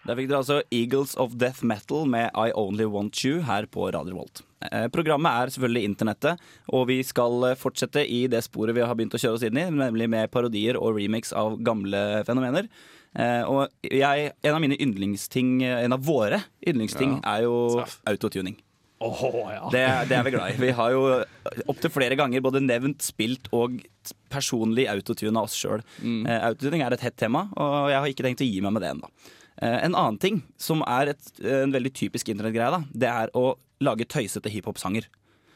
Der 0.04 0.18
fikk 0.18 0.26
dere 0.28 0.40
altså 0.42 0.58
Eagles 0.68 1.14
of 1.16 1.38
Death 1.40 1.64
Metal 1.64 2.04
med 2.04 2.28
I 2.36 2.50
Only 2.60 2.84
Want 2.92 3.16
You 3.24 3.38
her 3.46 3.64
på 3.72 3.86
Radio 3.88 4.12
Revolt. 4.12 4.42
Eh, 4.68 4.84
Programmet 4.92 5.32
er 5.32 5.52
selvfølgelig 5.54 5.88
internettet, 5.88 6.42
og 6.76 6.90
vi 6.90 6.98
skal 7.06 7.46
eh, 7.48 7.56
fortsette 7.56 8.02
i 8.04 8.26
det 8.28 8.42
sporet 8.44 8.76
vi 8.76 8.82
har 8.84 8.92
begynt 8.96 9.16
å 9.16 9.20
kjøre 9.20 9.38
oss 9.38 9.46
inn 9.48 9.56
i, 9.56 9.64
nemlig 9.72 10.10
med 10.12 10.28
parodier 10.32 10.76
og 10.76 10.98
remix 10.98 11.32
av 11.32 11.56
gamle 11.64 12.02
fenomener. 12.28 12.68
Eh, 13.16 13.48
og 13.48 13.72
jeg, 13.88 14.34
en 14.44 14.52
av 14.58 14.60
mine 14.60 14.76
yndlingsting, 14.76 15.62
en 15.70 15.96
av 15.96 16.04
våre 16.04 16.42
yndlingsting, 16.68 17.22
er 17.24 17.46
jo 17.46 17.54
autotuning. 18.10 18.58
Oh, 19.04 19.24
ja. 19.52 19.70
Det, 19.72 19.84
det 20.10 20.16
er 20.16 20.26
vi 20.26 20.32
glad 20.32 20.52
i. 20.52 20.58
Vi 20.66 20.74
har 20.76 20.92
jo 20.92 21.06
opptil 21.68 21.92
flere 21.92 22.16
ganger 22.16 22.44
både 22.44 22.60
nevnt, 22.64 23.04
spilt 23.04 23.48
og 23.56 23.80
personlig 24.32 24.84
autotuna 24.92 25.42
oss 25.44 25.56
sjøl. 25.58 25.80
Mm. 26.00 26.22
Autotuning 26.28 26.84
er 26.84 26.96
et 26.96 27.04
hett 27.04 27.16
tema, 27.20 27.46
og 27.56 27.88
jeg 27.92 27.98
har 28.00 28.12
ikke 28.12 28.28
tenkt 28.28 28.44
å 28.44 28.48
gi 28.48 28.62
meg 28.64 28.76
med 28.76 28.84
det 28.84 28.92
ennå. 28.94 29.10
Eh, 29.62 29.80
en 29.86 29.94
annen 29.94 30.20
ting 30.22 30.40
som 30.60 30.82
er 30.86 31.14
et, 31.14 31.34
en 31.44 31.74
veldig 31.74 31.92
typisk 31.94 32.32
internettgreie, 32.32 32.82
det 32.92 33.10
er 33.10 33.34
å 33.38 33.54
lage 33.84 34.08
tøysete 34.08 34.50
hiphop-sanger. 34.52 35.06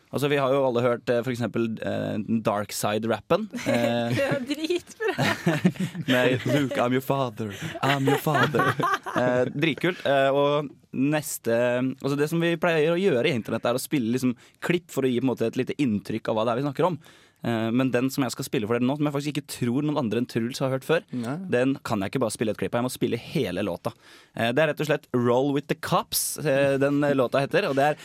Altså, 0.09 0.31
vi 0.33 0.39
har 0.41 0.53
jo 0.55 0.63
alle 0.65 0.81
hørt 0.81 1.11
f.eks. 1.11 1.25
for 1.27 1.35
eksempel 1.35 1.67
eh, 1.85 2.15
Darkside-rappen. 2.45 3.45
Eh, 3.69 4.15
Det 4.17 4.25
er 4.25 4.47
dritbra. 4.49 5.27
med 6.13 6.47
Luke, 6.49 6.79
I'm 6.81 6.97
your 6.97 7.05
father, 7.05 7.53
I'm 7.83 8.09
your 8.09 8.23
father. 8.23 8.73
Eh, 9.19 9.49
dritkult. 9.51 9.99
Eh, 10.07 10.29
og 10.31 10.69
neste 10.95 11.51
Altså 11.51 12.15
Det 12.15 12.29
som 12.31 12.39
vi 12.39 12.53
pleier 12.61 12.93
å 12.93 13.01
gjøre 13.01 13.27
i 13.27 13.33
internett, 13.35 13.65
er 13.67 13.75
å 13.75 13.81
spille 13.83 14.13
liksom 14.15 14.37
klipp 14.63 14.93
for 14.95 15.03
å 15.03 15.11
gi 15.11 15.17
på 15.19 15.27
en 15.27 15.31
måte 15.33 15.49
et 15.49 15.59
lite 15.59 15.75
inntrykk 15.83 16.31
av 16.31 16.39
hva 16.39 16.45
det 16.47 16.53
er 16.53 16.61
vi 16.61 16.67
snakker 16.69 16.87
om. 16.87 16.99
Eh, 17.47 17.69
men 17.71 17.93
den 17.95 18.09
som 18.11 18.25
jeg 18.27 18.35
skal 18.35 18.49
spille 18.49 18.67
for 18.67 18.79
dere 18.79 18.87
nå, 18.89 18.97
som 18.99 19.07
jeg 19.09 19.15
faktisk 19.15 19.37
ikke 19.37 19.53
tror 19.55 19.87
noen 19.87 20.01
andre 20.01 20.23
enn 20.23 20.29
Truls 20.31 20.59
har 20.65 20.73
hørt 20.75 20.87
før, 20.87 21.05
Nei. 21.15 21.37
den 21.53 21.77
kan 21.87 22.03
jeg 22.03 22.11
ikke 22.13 22.23
bare 22.25 22.35
spille 22.35 22.55
et 22.55 22.59
klipp 22.61 22.75
av. 22.75 22.83
Jeg 22.83 22.89
må 22.89 22.95
spille 22.95 23.21
hele 23.29 23.65
låta. 23.67 23.93
Eh, 24.35 24.51
det 24.51 24.65
er 24.65 24.73
rett 24.73 24.83
og 24.83 24.91
slett 24.91 25.07
Roll 25.15 25.53
With 25.55 25.69
The 25.71 25.79
Cops 25.79 26.25
eh, 26.43 26.75
den 26.83 27.01
låta 27.19 27.45
heter. 27.45 27.69
Og 27.71 27.79
det 27.79 27.93
er 27.93 28.03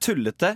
tullete, 0.00 0.54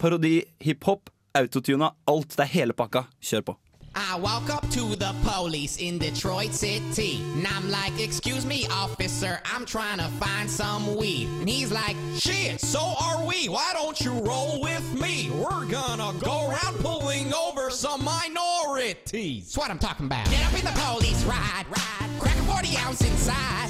parodi, 0.00 0.38
hiphop, 0.64 1.10
autotuna, 1.36 1.92
alt. 2.08 2.32
Det 2.36 2.46
er 2.46 2.54
hele 2.54 2.76
pakka. 2.76 3.06
Kjør 3.20 3.44
på. 3.50 3.56
I 3.96 4.16
walk 4.16 4.50
up 4.50 4.68
to 4.70 4.94
the 4.94 5.14
police 5.24 5.78
in 5.78 5.96
Detroit 5.96 6.52
City. 6.52 7.22
And 7.34 7.46
I'm 7.46 7.70
like, 7.70 7.98
excuse 7.98 8.44
me, 8.44 8.66
officer, 8.70 9.40
I'm 9.46 9.64
trying 9.64 9.98
to 9.98 10.08
find 10.20 10.50
some 10.50 10.96
weed. 10.96 11.28
And 11.40 11.48
he's 11.48 11.72
like, 11.72 11.96
shit, 12.14 12.60
so 12.60 12.94
are 13.00 13.24
we. 13.24 13.48
Why 13.48 13.72
don't 13.72 13.98
you 14.02 14.12
roll 14.12 14.60
with 14.60 15.00
me? 15.00 15.30
We're 15.30 15.64
gonna 15.64 16.12
go 16.20 16.50
around 16.50 16.76
pulling 16.80 17.32
over 17.32 17.70
some 17.70 18.04
minorities. 18.04 19.44
That's 19.44 19.56
what 19.56 19.70
I'm 19.70 19.78
talking 19.78 20.06
about. 20.06 20.28
Get 20.30 20.46
up 20.46 20.58
in 20.58 20.64
the 20.66 20.78
police 20.78 21.24
ride, 21.24 21.64
ride. 21.70 22.20
Crack 22.20 22.36
a 22.36 22.42
40 22.42 22.76
ounce 22.76 23.00
inside. 23.00 23.68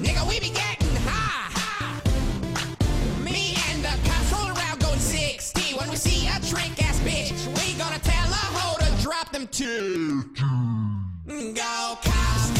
Nigga, 0.00 0.26
we 0.26 0.40
be 0.40 0.50
getting 0.50 0.85
When 5.86 5.92
we 5.92 5.98
see 5.98 6.26
a 6.26 6.40
trick 6.40 6.82
ass 6.82 6.98
bitch, 6.98 7.46
we 7.46 7.78
gonna 7.78 8.00
tell 8.00 8.28
a 8.28 8.44
hoe 8.58 8.76
to 8.76 9.02
drop 9.04 9.30
them 9.30 9.46
two. 9.46 10.24
Go 10.34 11.98
cops, 12.02 12.50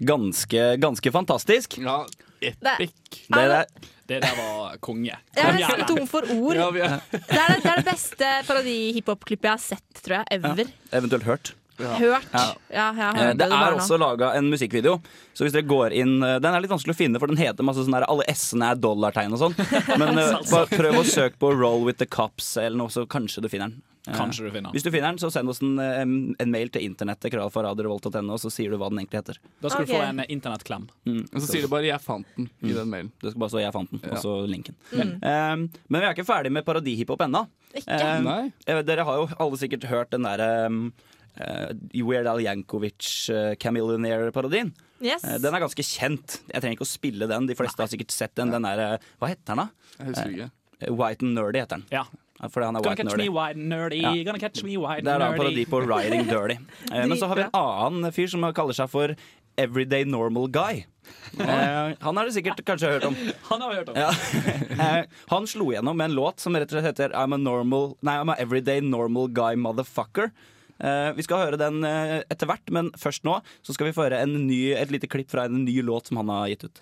ganske, 0.00 0.66
ganske 0.82 1.12
fantastisk. 1.12 1.78
Ja, 1.78 2.02
epic. 2.40 2.92
Det 3.28 3.46
der, 3.52 3.64
Det 4.10 4.18
der 4.24 4.34
var 4.34 4.76
konge. 4.82 5.14
Jeg 5.36 5.44
er 5.46 5.54
nesten 5.54 5.86
tom 5.86 6.06
for 6.10 6.26
ord. 6.34 6.56
Ja, 6.58 6.70
vi 6.74 6.80
er, 6.82 6.98
Det 7.12 7.20
er 7.30 7.52
det, 7.54 7.62
det, 7.62 7.70
er 7.70 7.76
det 7.76 7.86
beste 7.92 8.30
parodi-hiphop-klippet 8.48 9.46
jeg 9.46 9.52
har 9.54 9.62
sett, 9.62 10.02
tror 10.02 10.16
jeg. 10.18 10.40
Ever. 10.40 10.72
eventuelt 10.92 11.28
hørt. 11.28 11.52
Hørt. 11.80 12.26
Ja, 12.32 12.54
jeg 12.68 12.94
har 12.96 13.16
Eh, 13.16 13.28
Det 13.32 13.38
det 13.38 13.46
er 13.56 13.76
også 13.76 13.96
laga 13.98 14.34
en 14.36 14.50
musikkvideo. 14.50 15.00
Så 15.32 15.44
hvis 15.46 15.52
dere 15.54 15.64
går 15.64 15.94
inn 15.96 16.22
eh, 16.22 16.38
Den 16.38 16.52
er 16.54 16.60
litt 16.60 16.70
vanskelig 16.70 16.92
å 16.92 16.98
finne, 16.98 17.18
for 17.22 17.26
den 17.30 17.38
heter 17.40 17.64
masse 17.64 17.84
sånn 17.86 17.94
der 17.96 18.04
Alle 18.10 18.26
S-ene 18.28 18.72
er 18.72 18.80
dollartegn 18.82 19.32
og 19.32 19.40
sånn. 19.40 19.54
Men 19.96 20.18
eh, 20.18 20.34
bare 20.52 20.66
prøv 20.68 20.98
å 21.00 21.04
søke 21.06 21.38
på 21.40 21.54
'Roll 21.54 21.86
with 21.86 21.98
the 21.98 22.06
Cops' 22.06 22.56
eller 22.60 22.76
noe, 22.76 22.92
så 22.92 23.06
kanskje 23.08 23.42
du 23.42 23.48
finner 23.48 23.70
den. 23.70 23.80
Eh, 24.06 24.16
Kanskje 24.16 24.46
du 24.46 24.50
finner 24.50 24.68
den. 24.68 24.74
Hvis 24.76 24.86
du 24.86 24.90
finner 24.90 25.10
den, 25.10 25.20
så 25.22 25.30
send 25.32 25.52
oss 25.52 25.60
en, 25.64 25.78
eh, 25.78 26.00
en 26.00 26.50
mail 26.52 26.72
til 26.72 26.86
internettet, 26.86 27.30
krøllalfa.radiorevolt.no, 27.34 28.32
og 28.36 28.40
så 28.40 28.52
sier 28.52 28.72
du 28.72 28.78
hva 28.80 28.88
den 28.92 29.02
egentlig 29.02 29.20
heter. 29.20 29.40
Da 29.60 29.72
skal 29.72 29.84
okay. 29.84 29.92
du 29.92 29.98
få 29.98 30.02
en 30.08 30.24
internettklem. 30.26 30.88
og 31.20 31.38
så 31.38 31.46
sier 31.46 31.62
du 31.62 31.68
bare 31.68 31.86
'jeg 31.90 32.00
fant 32.00 32.26
den' 32.36 32.50
i 32.62 32.72
den 32.72 32.88
mailen. 32.88 33.12
Det 33.20 33.32
skal 33.32 33.40
bare 33.40 33.50
stå 33.50 33.60
'jeg 33.60 33.72
fant 33.72 33.90
den', 33.90 34.10
og 34.10 34.18
så 34.18 34.34
linken. 34.48 34.74
Eh, 34.92 35.56
men 35.56 36.00
vi 36.00 36.06
er 36.06 36.14
ikke 36.14 36.26
ferdig 36.26 36.52
med 36.52 36.64
parodihiphop 36.64 37.20
ennå. 37.20 37.46
Ikke? 37.74 38.56
Eh, 38.66 38.82
dere 38.82 39.04
har 39.04 39.16
jo 39.16 39.28
alle 39.38 39.56
sikkert 39.56 39.84
hørt 39.84 40.10
den 40.10 40.22
derre 40.22 40.66
um, 40.66 40.92
uh, 41.38 41.70
Weird 41.94 42.26
Al 42.26 42.40
Jankovic 42.40 43.30
uh, 43.30 43.54
Camillionaire-parodien. 43.54 44.72
Yes. 45.00 45.24
Eh, 45.24 45.38
den 45.40 45.56
er 45.56 45.62
ganske 45.64 45.84
kjent. 45.84 46.40
Jeg 46.44 46.60
trenger 46.60 46.76
ikke 46.76 46.86
å 46.86 46.90
spille 46.90 47.28
den. 47.30 47.48
De 47.48 47.56
fleste 47.56 47.80
har 47.80 47.90
sikkert 47.90 48.12
sett 48.14 48.34
den. 48.38 48.52
Den 48.52 48.66
er, 48.68 48.82
eh, 48.84 49.06
hva 49.20 49.30
heter 49.32 49.54
den, 49.54 49.62
da? 49.64 49.68
Jeg 49.98 50.10
husker 50.10 50.34
ikke. 50.34 50.50
Eh, 50.80 50.92
White 50.92 51.24
and 51.24 51.34
Nerdy 51.34 51.62
heter 51.62 51.80
den. 51.80 51.86
Ja. 51.90 52.04
Fordi 52.48 52.64
han 52.66 52.76
er 52.76 52.80
Gonna 52.80 52.90
white 52.90 53.02
catch 53.02 53.16
nerdy. 53.16 53.26
me 53.26 53.28
wide 53.36 53.58
nerdy, 53.74 54.00
Ja. 54.00 54.12
gonna 54.24 54.38
catch 54.40 54.62
me 54.64 54.76
wide 54.80 55.04
Det 55.04 55.12
er 55.12 55.18
da 55.18 55.26
en 55.32 55.38
nerdy. 55.38 55.42
parodi 55.42 55.66
på 55.68 55.80
Riding 55.84 56.24
Dirty. 56.30 56.56
Eh, 56.94 57.06
men 57.06 57.18
så 57.18 57.28
har 57.28 57.36
vi 57.36 57.42
en 57.42 57.50
annen 57.54 58.12
fyr 58.12 58.26
som 58.32 58.40
kaller 58.56 58.72
seg 58.74 58.88
for 58.90 59.14
Everyday 59.58 60.04
Normal 60.08 60.48
Guy. 60.48 60.84
Eh, 61.38 61.94
han 62.00 62.16
har 62.16 62.24
du 62.24 62.30
sikkert 62.32 62.62
kanskje 62.64 62.88
hørt 62.94 63.04
om. 63.04 63.14
Han 63.50 63.60
har 63.60 63.70
vi 63.70 63.76
hørt 63.82 63.88
om. 63.92 63.96
Ja. 63.96 64.10
Eh, 64.80 65.04
han 65.28 65.44
slo 65.46 65.66
gjennom 65.74 65.94
med 65.98 66.06
en 66.08 66.14
låt 66.16 66.40
som 66.40 66.54
rett 66.56 66.70
og 66.72 66.78
slett 66.80 66.86
heter 66.96 67.12
I'm 67.12 67.34
a 67.34 67.36
normal 67.36 67.98
Nei, 68.02 68.14
I'm 68.16 68.30
a 68.32 68.36
everyday 68.40 68.80
normal 68.80 69.28
guy 69.28 69.54
motherfucker. 69.60 70.30
Eh, 70.80 71.10
vi 71.12 71.22
skal 71.26 71.42
høre 71.44 71.58
den 71.60 71.82
eh, 71.84 72.22
etter 72.32 72.48
hvert, 72.48 72.70
men 72.72 72.88
først 72.96 73.26
nå 73.28 73.34
så 73.60 73.74
skal 73.76 73.90
vi 73.90 73.92
få 73.92 74.06
høre 74.06 74.22
en 74.24 74.46
ny, 74.46 74.72
et 74.72 74.88
lite 74.94 75.10
klipp 75.12 75.28
fra 75.28 75.44
en 75.44 75.66
ny 75.66 75.82
låt 75.84 76.08
som 76.08 76.16
han 76.22 76.32
har 76.32 76.48
gitt 76.48 76.64
ut. 76.70 76.80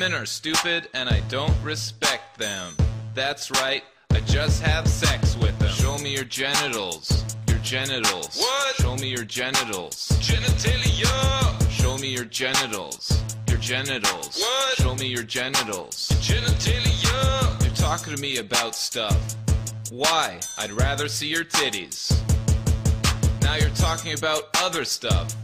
Women 0.00 0.18
are 0.18 0.24
stupid 0.24 0.88
and 0.94 1.10
I 1.10 1.20
don't 1.28 1.52
respect 1.62 2.38
them. 2.38 2.72
That's 3.12 3.50
right, 3.50 3.84
I 4.12 4.20
just 4.20 4.62
have 4.62 4.88
sex 4.88 5.36
with 5.36 5.58
them. 5.58 5.68
Show 5.68 5.98
me 5.98 6.14
your 6.14 6.24
genitals. 6.24 7.36
Your 7.48 7.58
genitals. 7.58 8.38
What? 8.38 8.76
Show 8.76 8.96
me 8.96 9.10
your 9.10 9.26
genitals. 9.26 10.08
Genitalia. 10.22 11.70
Show 11.70 11.98
me 11.98 12.08
your 12.14 12.24
genitals. 12.24 13.22
Your 13.46 13.58
genitals. 13.58 14.40
What? 14.40 14.78
Show 14.78 14.94
me 14.94 15.06
your 15.06 15.22
genitals. 15.22 16.08
Genitalia. 16.22 17.62
You're 17.62 17.74
talking 17.74 18.16
to 18.16 18.22
me 18.22 18.38
about 18.38 18.74
stuff. 18.74 19.36
Why? 19.90 20.40
I'd 20.56 20.70
rather 20.70 21.08
see 21.08 21.28
your 21.28 21.44
titties. 21.44 22.18
Now 23.42 23.56
you're 23.56 23.68
talking 23.76 24.16
about 24.16 24.44
other 24.62 24.86
stuff. 24.86 25.36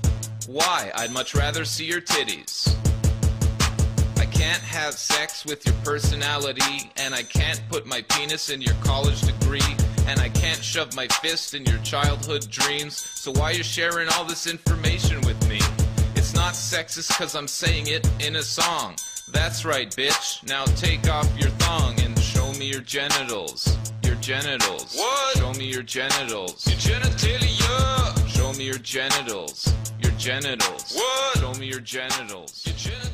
Why? 0.48 0.90
I'd 0.94 1.12
much 1.12 1.34
rather 1.34 1.66
see 1.66 1.84
your 1.84 2.00
titties. 2.00 2.75
I 4.37 4.38
can't 4.38 4.62
have 4.64 4.93
sex 4.93 5.47
with 5.47 5.64
your 5.64 5.75
personality, 5.83 6.90
and 6.99 7.14
I 7.14 7.23
can't 7.23 7.59
put 7.71 7.87
my 7.87 8.02
penis 8.02 8.50
in 8.50 8.61
your 8.61 8.75
college 8.85 9.23
degree, 9.23 9.75
and 10.07 10.21
I 10.21 10.28
can't 10.28 10.62
shove 10.62 10.95
my 10.95 11.07
fist 11.23 11.55
in 11.55 11.64
your 11.64 11.78
childhood 11.78 12.47
dreams. 12.50 12.99
So 12.99 13.33
why 13.33 13.52
you 13.52 13.62
sharing 13.62 14.11
all 14.11 14.26
this 14.26 14.47
information 14.47 15.23
with 15.23 15.49
me? 15.49 15.59
It's 16.16 16.35
not 16.35 16.52
sexist 16.52 17.16
cause 17.16 17.35
I'm 17.35 17.49
saying 17.49 17.87
it 17.87 18.07
in 18.21 18.37
a 18.37 18.43
song. 18.43 18.97
That's 19.33 19.64
right, 19.64 19.88
bitch. 19.88 20.47
Now 20.47 20.66
take 20.66 21.09
off 21.09 21.26
your 21.38 21.50
thong 21.52 21.99
and 22.00 22.19
show 22.19 22.52
me 22.52 22.66
your 22.66 22.83
genitals. 22.83 23.75
Your 24.05 24.16
genitals. 24.16 24.97
What? 24.97 25.38
Show 25.38 25.55
me 25.55 25.64
your 25.64 25.83
genitals. 25.83 26.66
Your 26.66 26.99
genitalia. 26.99 28.28
Show 28.28 28.52
me 28.52 28.66
your 28.66 28.78
genitals. 28.81 29.73
Your 30.02 30.12
genitals. 30.19 30.93
What? 30.95 31.38
Show 31.38 31.55
me 31.55 31.69
your 31.69 31.81
genitals. 31.81 32.66
Your 32.66 32.75
genitalia. 32.75 33.05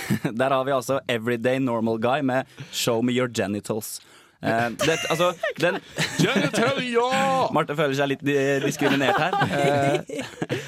Der 0.40 0.50
har 0.56 0.64
vi 0.68 0.74
altså 0.76 1.00
Everyday 1.08 1.58
Normal 1.62 1.98
Guy 2.02 2.20
med 2.26 2.46
Show 2.72 3.02
Me 3.02 3.12
Your 3.16 3.28
Genitals. 3.28 3.98
Uh, 4.44 4.68
det, 4.76 4.98
altså, 5.10 5.30
den 5.58 5.78
Genitalia! 6.20 7.06
Marte 7.56 7.72
føler 7.74 7.96
seg 7.96 8.10
litt 8.12 8.20
diskriminert 8.62 9.16
her. 9.16 9.32
Uh, 9.32 10.66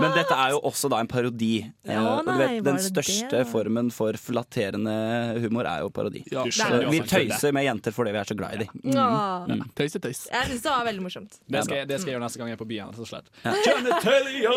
men 0.00 0.14
dette 0.16 0.32
er 0.32 0.54
jo 0.54 0.62
også 0.64 0.88
da 0.90 0.98
en 1.04 1.10
parodi. 1.10 1.58
Eh, 1.84 1.92
Ja, 1.92 2.14
nei, 2.24 2.36
vet, 2.40 2.62
den 2.64 2.78
største 2.82 3.28
det? 3.42 3.42
formen 3.50 3.90
for 3.94 4.16
flatterende 4.18 4.94
humor 5.44 5.68
er 5.68 5.84
jo 5.84 5.90
parodi. 5.94 6.22
Ja. 6.32 6.46
Så 6.48 6.64
skjønner 6.64 6.88
vi 6.90 7.02
tøyser 7.12 7.52
med 7.54 7.66
jenter 7.68 7.94
fordi 7.94 8.14
vi 8.16 8.22
er 8.22 8.30
så 8.32 8.36
glad 8.38 8.56
i 8.56 8.64
dem. 8.64 8.96
Åh. 8.96 9.52
Tøys 9.78 9.98
er 10.00 10.04
tøys. 10.08 10.22
Jeg 10.32 10.48
syns 10.48 10.64
det 10.64 10.72
var 10.72 10.88
veldig 10.88 11.04
morsomt. 11.04 11.36
Det 11.46 11.64
skal, 11.66 11.82
jeg, 11.82 11.90
det 11.92 12.00
skal 12.00 12.14
jeg 12.14 12.16
gjøre 12.16 12.24
neste 12.26 12.40
gang 12.42 12.48
jeg 12.54 12.58
er 12.58 12.62
på 12.64 12.70
byen. 12.72 12.96
Genitalia! 13.68 14.56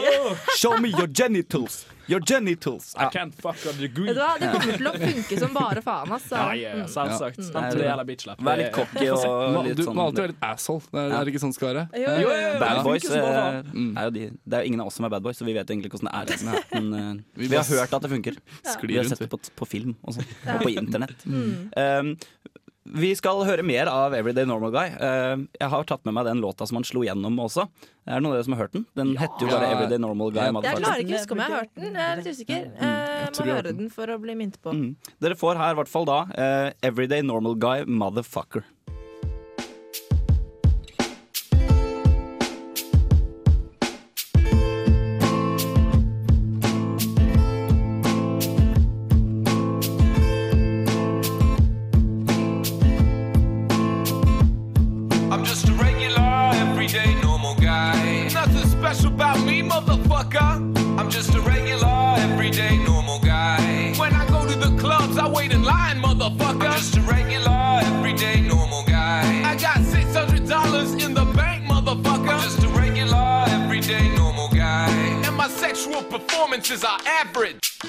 Show 0.56 0.80
me 0.80 0.96
your 0.96 1.12
genitals! 1.12 1.84
Your 2.08 2.20
genitals! 2.20 2.94
I 2.98 3.10
can't 3.10 3.34
fuck 3.34 3.58
a 3.66 3.74
degree. 3.74 4.08
Vet 4.12 4.18
du 4.18 4.22
hva? 4.22 4.36
Det 4.40 4.50
kommer 4.54 4.78
til 4.78 4.90
å 4.90 4.94
funke 5.02 5.40
som 5.42 5.56
bare 5.56 5.82
faen. 5.86 6.12
Altså. 6.18 6.36
Ja, 6.38 6.76
ja, 6.78 6.86
selvsagt. 6.92 7.42
Eller 7.56 8.06
bitch-lapp. 8.08 8.44
Vær 8.46 8.62
litt 8.62 8.74
cocky 8.76 9.08
og 9.14 9.24
Du 9.26 9.82
må 9.82 9.88
sånn 9.88 10.02
alltid 10.04 10.24
være 10.24 10.34
litt 10.36 10.46
asshole. 10.46 10.86
Det 10.92 11.02
er, 11.02 11.16
er 11.18 11.26
det 11.26 11.34
ikke 11.34 11.44
sånn 11.46 11.56
det 11.56 11.60
skal 11.60 11.72
være? 11.72 11.86
Jo, 12.04 12.14
jo, 12.22 12.36
jo. 12.44 12.52
Bad 12.62 12.82
boys 12.86 13.10
eh, 13.10 13.26
er 13.26 14.10
jo 14.10 14.14
de, 14.16 14.28
Det 14.44 14.60
er 14.60 14.66
jo 14.66 14.72
ingen 14.72 14.84
av 14.86 14.92
oss 14.92 15.00
som 15.00 15.08
er 15.08 15.14
bad 15.16 15.26
boys, 15.26 15.40
så 15.42 15.48
vi 15.48 15.58
vet 15.58 15.74
egentlig 15.76 15.94
hvordan 15.96 16.12
det 16.12 16.38
er. 16.38 16.64
Men 16.76 16.94
uh, 16.94 17.42
Vi 17.42 17.52
har 17.56 17.68
hørt 17.72 17.98
at 17.98 18.06
det 18.06 18.14
funker. 18.14 18.40
Vi 18.86 19.00
har 19.00 19.10
sett 19.10 19.26
det 19.26 19.32
på, 19.32 19.42
på 19.64 19.70
film 19.70 19.96
og 20.04 20.18
sånn. 20.18 20.30
Og 20.56 20.66
på 20.68 20.74
internett. 20.76 21.26
Um, 21.26 22.16
vi 22.86 23.10
skal 23.18 23.42
høre 23.48 23.64
mer 23.66 23.90
av 23.90 24.14
Everyday 24.14 24.46
Normal 24.46 24.74
Guy. 24.74 24.92
Uh, 25.00 25.46
jeg 25.58 25.70
har 25.74 25.88
tatt 25.90 26.04
med 26.06 26.14
meg 26.18 26.28
den 26.28 26.44
låta 26.44 26.68
som 26.70 26.78
han 26.78 26.86
slo 26.86 27.02
gjennom 27.06 27.40
også. 27.42 27.66
Er 28.06 28.20
det 28.20 28.22
noen 28.22 28.36
av 28.36 28.38
dere 28.38 28.46
som 28.46 28.56
har 28.56 28.62
hørt 28.66 28.76
den? 28.78 28.86
Den 28.98 29.16
heter 29.18 29.42
jo 29.42 29.50
bare 29.50 29.72
Everyday 29.74 30.02
Normal 30.02 30.30
Guy. 30.36 30.44
Jeg 30.46 30.54
Jeg 30.68 30.82
klarer 30.84 31.02
ikke 31.02 31.16
å 31.16 31.18
huske 31.18 31.36
om 31.36 31.42
jeg 31.42 31.54
har 31.54 31.64
hørt 31.64 31.74
den. 31.82 31.98
Jeg 31.98 32.06
er 32.06 32.22
litt 32.22 32.30
usikker. 32.30 32.68
Mm. 32.76 32.86
jeg 32.86 33.34
må 33.40 33.50
høre 33.50 33.66
den. 33.72 33.82
den 33.82 33.92
for 33.98 34.14
å 34.14 34.20
bli 34.22 34.38
minnet 34.38 34.62
på. 34.62 34.76
Mm. 34.78 35.16
Dere 35.26 35.40
får 35.40 35.62
her 35.64 35.74
i 35.74 35.80
hvert 35.82 35.92
fall 35.92 36.06
da 36.10 36.20
eh, 36.38 36.70
Everyday 36.86 37.26
Normal 37.26 37.58
Guy 37.58 37.90
Motherfucker. 37.90 38.68
Special 58.96 59.14
about 59.14 59.46
me, 59.46 59.62
motherfucker. 59.62 61.00
I'm 61.00 61.10
just 61.10 61.34
a 61.36 61.42
regular, 61.42 62.16
everyday, 62.18 62.78
normal 62.86 63.20
guy. 63.20 63.94
When 63.98 64.14
I 64.14 64.26
go 64.30 64.48
to 64.48 64.58
the 64.58 64.78
clubs, 64.80 65.18
I 65.18 65.28
wait 65.28 65.52
in 65.52 65.64
line, 65.64 66.02
motherfucker. 66.02 66.70
I'm 66.70 66.78
just 66.78 66.98
a 66.98 67.02
regular, 67.02 67.80
everyday, 67.84 68.42
normal 68.42 68.84
guy. 68.84 69.24
I 69.44 69.56
got 69.56 69.78
$600 69.78 71.06
in 71.06 71.14
the 71.14 71.26
bank, 71.36 71.66
motherfucker. 71.66 72.30
I'm 72.30 72.42
just 72.42 72.64
a 72.64 72.70
regular, 72.70 73.46
everyday, 73.50 74.16
normal 74.16 74.50
guy. 74.50 74.90
And 75.26 75.36
my 75.36 75.50
sexual 75.50 76.04
performances 76.04 76.84
are 76.84 77.00
average. 77.06 77.80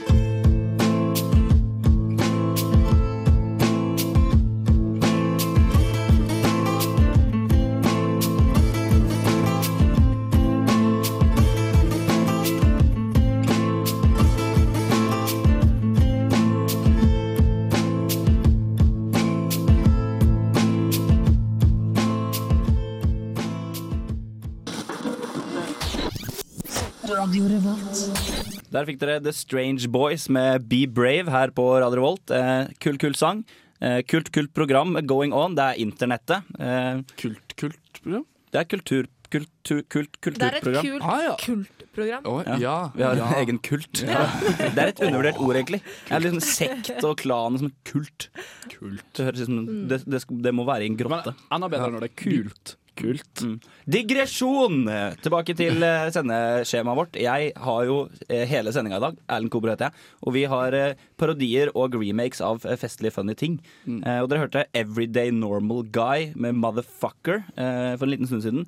Der 27.07 28.87
fikk 28.89 28.99
dere 28.99 29.21
The 29.23 29.33
Strange 29.35 29.87
Boys 29.95 30.25
med 30.33 30.65
Be 30.71 30.81
Brave 30.91 31.31
her 31.31 31.53
på 31.55 31.67
Radio 31.79 32.01
Revolt. 32.01 32.33
Eh, 32.35 32.67
kult, 32.83 32.99
kult 33.03 33.19
sang. 33.21 33.45
Eh, 33.81 34.01
kult, 34.11 34.33
kult 34.35 34.51
program 34.57 34.97
going 35.07 35.35
on. 35.37 35.55
Det 35.55 35.63
er 35.71 35.83
internettet. 35.85 36.43
Eh, 36.59 37.03
Kult, 37.21 37.55
kult 37.61 37.79
program. 38.03 38.25
det 38.51 38.59
er 38.61 38.67
kultur, 38.73 39.07
kultur, 39.31 39.83
kult 39.93 40.19
Det 40.41 40.43
er 40.49 40.57
et 40.59 40.65
kulturprogram. 40.65 40.83
kult 40.83 41.03
Ah, 41.07 41.21
ja. 41.23 41.37
kultprogram. 41.45 42.27
Oh, 42.27 42.43
Ja. 42.47 42.57
ja. 42.59 42.77
Vi 42.97 43.03
har 43.07 43.17
ja. 43.21 43.27
en 43.29 43.35
egen 43.45 43.59
kult. 43.63 43.93
Det 44.03 44.79
er 44.79 44.89
et 44.91 45.01
undervurdert 45.07 45.39
ord, 45.39 45.55
egentlig. 45.61 45.83
Det 46.09 46.17
er 46.17 46.25
liksom 46.27 46.41
Sekt 46.43 47.05
og 47.05 47.17
klan 47.23 47.59
som 47.59 47.69
en 47.71 47.77
kult. 47.85 48.29
Det, 48.67 49.23
høres 49.29 49.41
ut 49.45 49.47
som, 49.47 49.63
det, 49.89 50.03
det, 50.11 50.25
det 50.43 50.55
må 50.55 50.67
være 50.67 50.83
i 50.83 50.91
en 50.91 50.97
Men 50.99 51.07
grotte. 51.07 51.37
enda 51.55 51.69
bedre 51.71 51.93
når 51.95 52.01
det 52.09 52.11
er 52.11 52.19
kult. 52.25 52.77
Kult. 52.97 53.43
Mm. 53.45 53.57
Digresjon! 53.93 54.87
Tilbake 55.21 55.55
til 55.59 55.85
eh, 55.85 56.07
sendeskjemaet 56.15 56.99
vårt. 56.99 57.19
Jeg 57.21 57.51
har 57.67 57.83
jo 57.89 57.99
eh, 58.29 58.47
hele 58.49 58.73
sendinga 58.73 59.01
i 59.01 59.05
dag. 59.05 59.19
Erlend 59.37 59.53
Kobro 59.53 59.73
heter 59.73 59.91
jeg. 59.91 60.07
Og 60.25 60.35
vi 60.37 60.45
har 60.49 60.77
eh, 60.77 61.03
parodier 61.21 61.73
og 61.77 61.99
remakes 62.01 62.41
av 62.45 62.65
festlige, 62.81 63.15
funny 63.19 63.37
ting. 63.37 63.59
Mm. 63.87 64.01
og 64.23 64.29
dere 64.31 64.43
hørte 64.45 64.65
Everyday 64.77 65.31
Normal 65.35 65.85
Guy 65.93 66.31
med 66.39 66.57
Motherfucker 66.59 67.43
for 67.55 68.07
en 68.07 68.13
liten 68.13 68.29
stund 68.29 68.45
siden. 68.45 68.65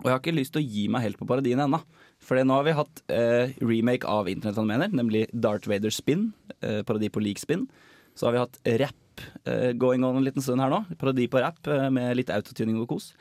Og 0.00 0.06
jeg 0.06 0.12
har 0.12 0.20
ikke 0.20 0.36
lyst 0.36 0.54
til 0.54 0.62
å 0.62 0.70
gi 0.72 0.86
meg 0.92 1.04
helt 1.04 1.20
på 1.20 1.28
parodiene 1.28 1.66
ennå. 1.68 1.80
For 2.20 2.40
nå 2.40 2.56
har 2.58 2.66
vi 2.66 2.76
hatt 2.76 3.02
remake 3.64 4.08
av 4.08 4.28
internettfenomener, 4.28 4.92
nemlig 4.96 5.26
Darth 5.32 5.70
Vader 5.70 5.92
Spin. 5.94 6.30
Parodi 6.60 7.12
på 7.12 7.22
Leak 7.24 7.40
Spin. 7.42 7.68
Så 8.14 8.26
har 8.26 8.32
vi 8.32 8.42
hatt 8.42 8.58
rap 8.80 8.94
eh, 8.94 9.09
going 9.80 10.04
on 10.04 10.16
en 10.16 10.24
liten 10.24 10.42
stund 10.42 10.62
her 10.62 10.70
nå. 10.72 10.82
Parodi 11.00 11.26
på 11.30 11.40
rap 11.42 11.66
eh, 11.66 11.88
med 11.92 12.16
litt 12.18 12.32
autotuning 12.32 12.80
og 12.80 12.88
kos. 12.92 13.12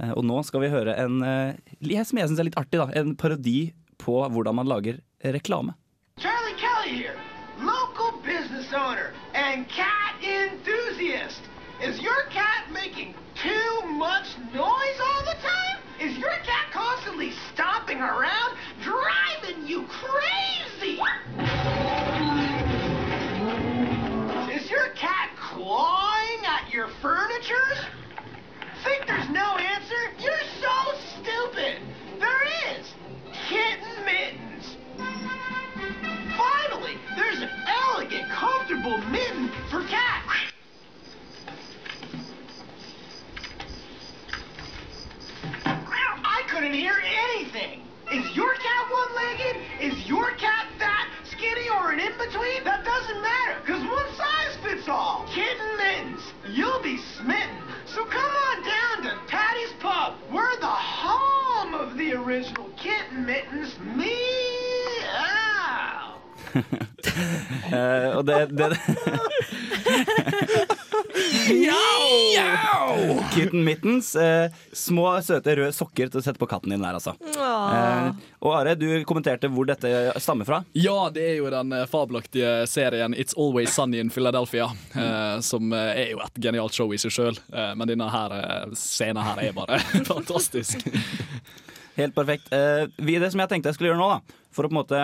Eh, 0.00 0.12
og 0.12 0.24
nå 0.26 0.40
skal 0.46 0.64
vi 0.64 0.72
høre 0.72 0.96
en 0.98 1.22
eh, 1.26 2.04
som 2.04 2.20
jeg 2.20 2.30
syns 2.30 2.40
er 2.40 2.48
litt 2.48 2.58
artig, 2.60 2.80
da. 2.80 2.88
En 2.98 3.14
parodi 3.16 3.72
på 4.02 4.18
hvordan 4.22 4.58
man 4.58 4.70
lager 4.70 5.00
reklame. 5.22 5.76
Charlie 6.18 6.56
Kelly 6.58 6.96
here, 6.96 7.16
local 7.60 8.18
business 8.24 8.72
owner 8.74 9.12
and 9.34 9.68
cat 9.68 10.18
enthusiast. 10.22 11.42
Is 11.82 12.00
your 12.00 12.22
cat 12.30 12.70
making 12.72 13.14
too 13.34 13.86
much 13.98 14.38
noise 14.54 14.98
all 15.00 15.22
the 15.26 15.38
time? 15.42 15.78
Is 16.00 16.18
your 16.18 16.36
cat 16.46 16.70
constantly 16.72 17.32
stomping 17.52 17.98
around, 17.98 18.56
driving 18.82 19.66
you 19.66 19.82
crazy? 19.88 20.41
Is 48.12 48.36
your 48.36 48.52
cat 48.56 48.90
one-legged? 48.90 49.56
Is 49.80 50.06
your 50.06 50.32
cat 50.32 50.66
fat, 50.78 51.08
skinny, 51.24 51.70
or 51.70 51.92
an 51.92 51.98
in-between? 51.98 52.62
That 52.62 52.84
doesn't 52.84 53.22
matter, 53.22 53.58
because 53.64 53.82
one 53.88 54.04
size 54.16 54.54
fits 54.62 54.86
all. 54.86 55.26
Kitten 55.32 55.76
mittens. 55.78 56.20
You'll 56.50 56.82
be 56.82 56.98
smitten. 57.16 57.56
So 57.86 58.04
come 58.04 58.30
on 58.48 58.62
down 58.64 59.02
to 59.04 59.18
Patty's 59.28 59.72
Pub. 59.80 60.18
We're 60.30 60.60
the 60.60 60.66
home 60.66 61.72
of 61.72 61.96
the 61.96 62.12
original 62.12 62.68
kitten 62.76 63.24
mittens. 63.24 63.78
Meow. 63.96 64.12
Eh, 67.72 68.08
og 68.16 68.26
det, 68.26 68.50
det 68.58 68.78
Kitten 73.34 73.64
Mittens. 73.64 74.14
eh, 74.16 74.50
små, 74.72 75.06
søte 75.24 75.54
røde 75.56 75.72
sokker 75.74 76.10
til 76.12 76.20
å 76.20 76.24
sette 76.24 76.40
på 76.40 76.48
katten 76.50 76.74
din 76.74 76.82
der, 76.84 76.96
altså. 76.98 77.14
Eh, 77.32 78.08
og 78.42 78.54
Are, 78.58 78.74
du 78.78 78.86
kommenterte 79.08 79.48
hvor 79.52 79.68
dette 79.68 79.88
stammer 80.22 80.48
fra. 80.48 80.62
Ja, 80.76 81.08
det 81.14 81.24
er 81.30 81.36
jo 81.40 81.50
den 81.52 81.72
eh, 81.76 81.86
fabelaktige 81.90 82.54
serien 82.70 83.14
It's 83.16 83.36
Always 83.38 83.72
Sunny 83.74 84.00
in 84.02 84.10
Philadelphia. 84.12 84.68
eh, 84.94 85.40
som 85.44 85.72
eh, 85.72 85.92
er 86.04 86.10
jo 86.14 86.22
et 86.24 86.40
genialt 86.42 86.76
show 86.76 86.92
i 86.92 87.00
seg 87.00 87.14
sjøl, 87.14 87.38
men 87.76 87.88
denne 87.88 88.08
her 88.12 88.34
eh, 88.38 88.74
scenen 88.78 89.22
her 89.24 89.40
er 89.46 89.54
bare 89.56 89.80
fantastisk. 90.12 90.84
Helt 91.98 92.14
perfekt. 92.16 92.52
Eh, 92.52 92.86
vi, 92.98 93.18
det 93.20 93.32
som 93.32 93.40
jeg 93.42 93.50
tenkte 93.52 93.72
jeg 93.72 93.78
skulle 93.80 93.92
gjøre 93.92 94.02
nå, 94.02 94.10
da, 94.18 94.44
for 94.52 94.64
å 94.64 94.70
på 94.70 94.76
en 94.76 94.80
måte 94.82 95.00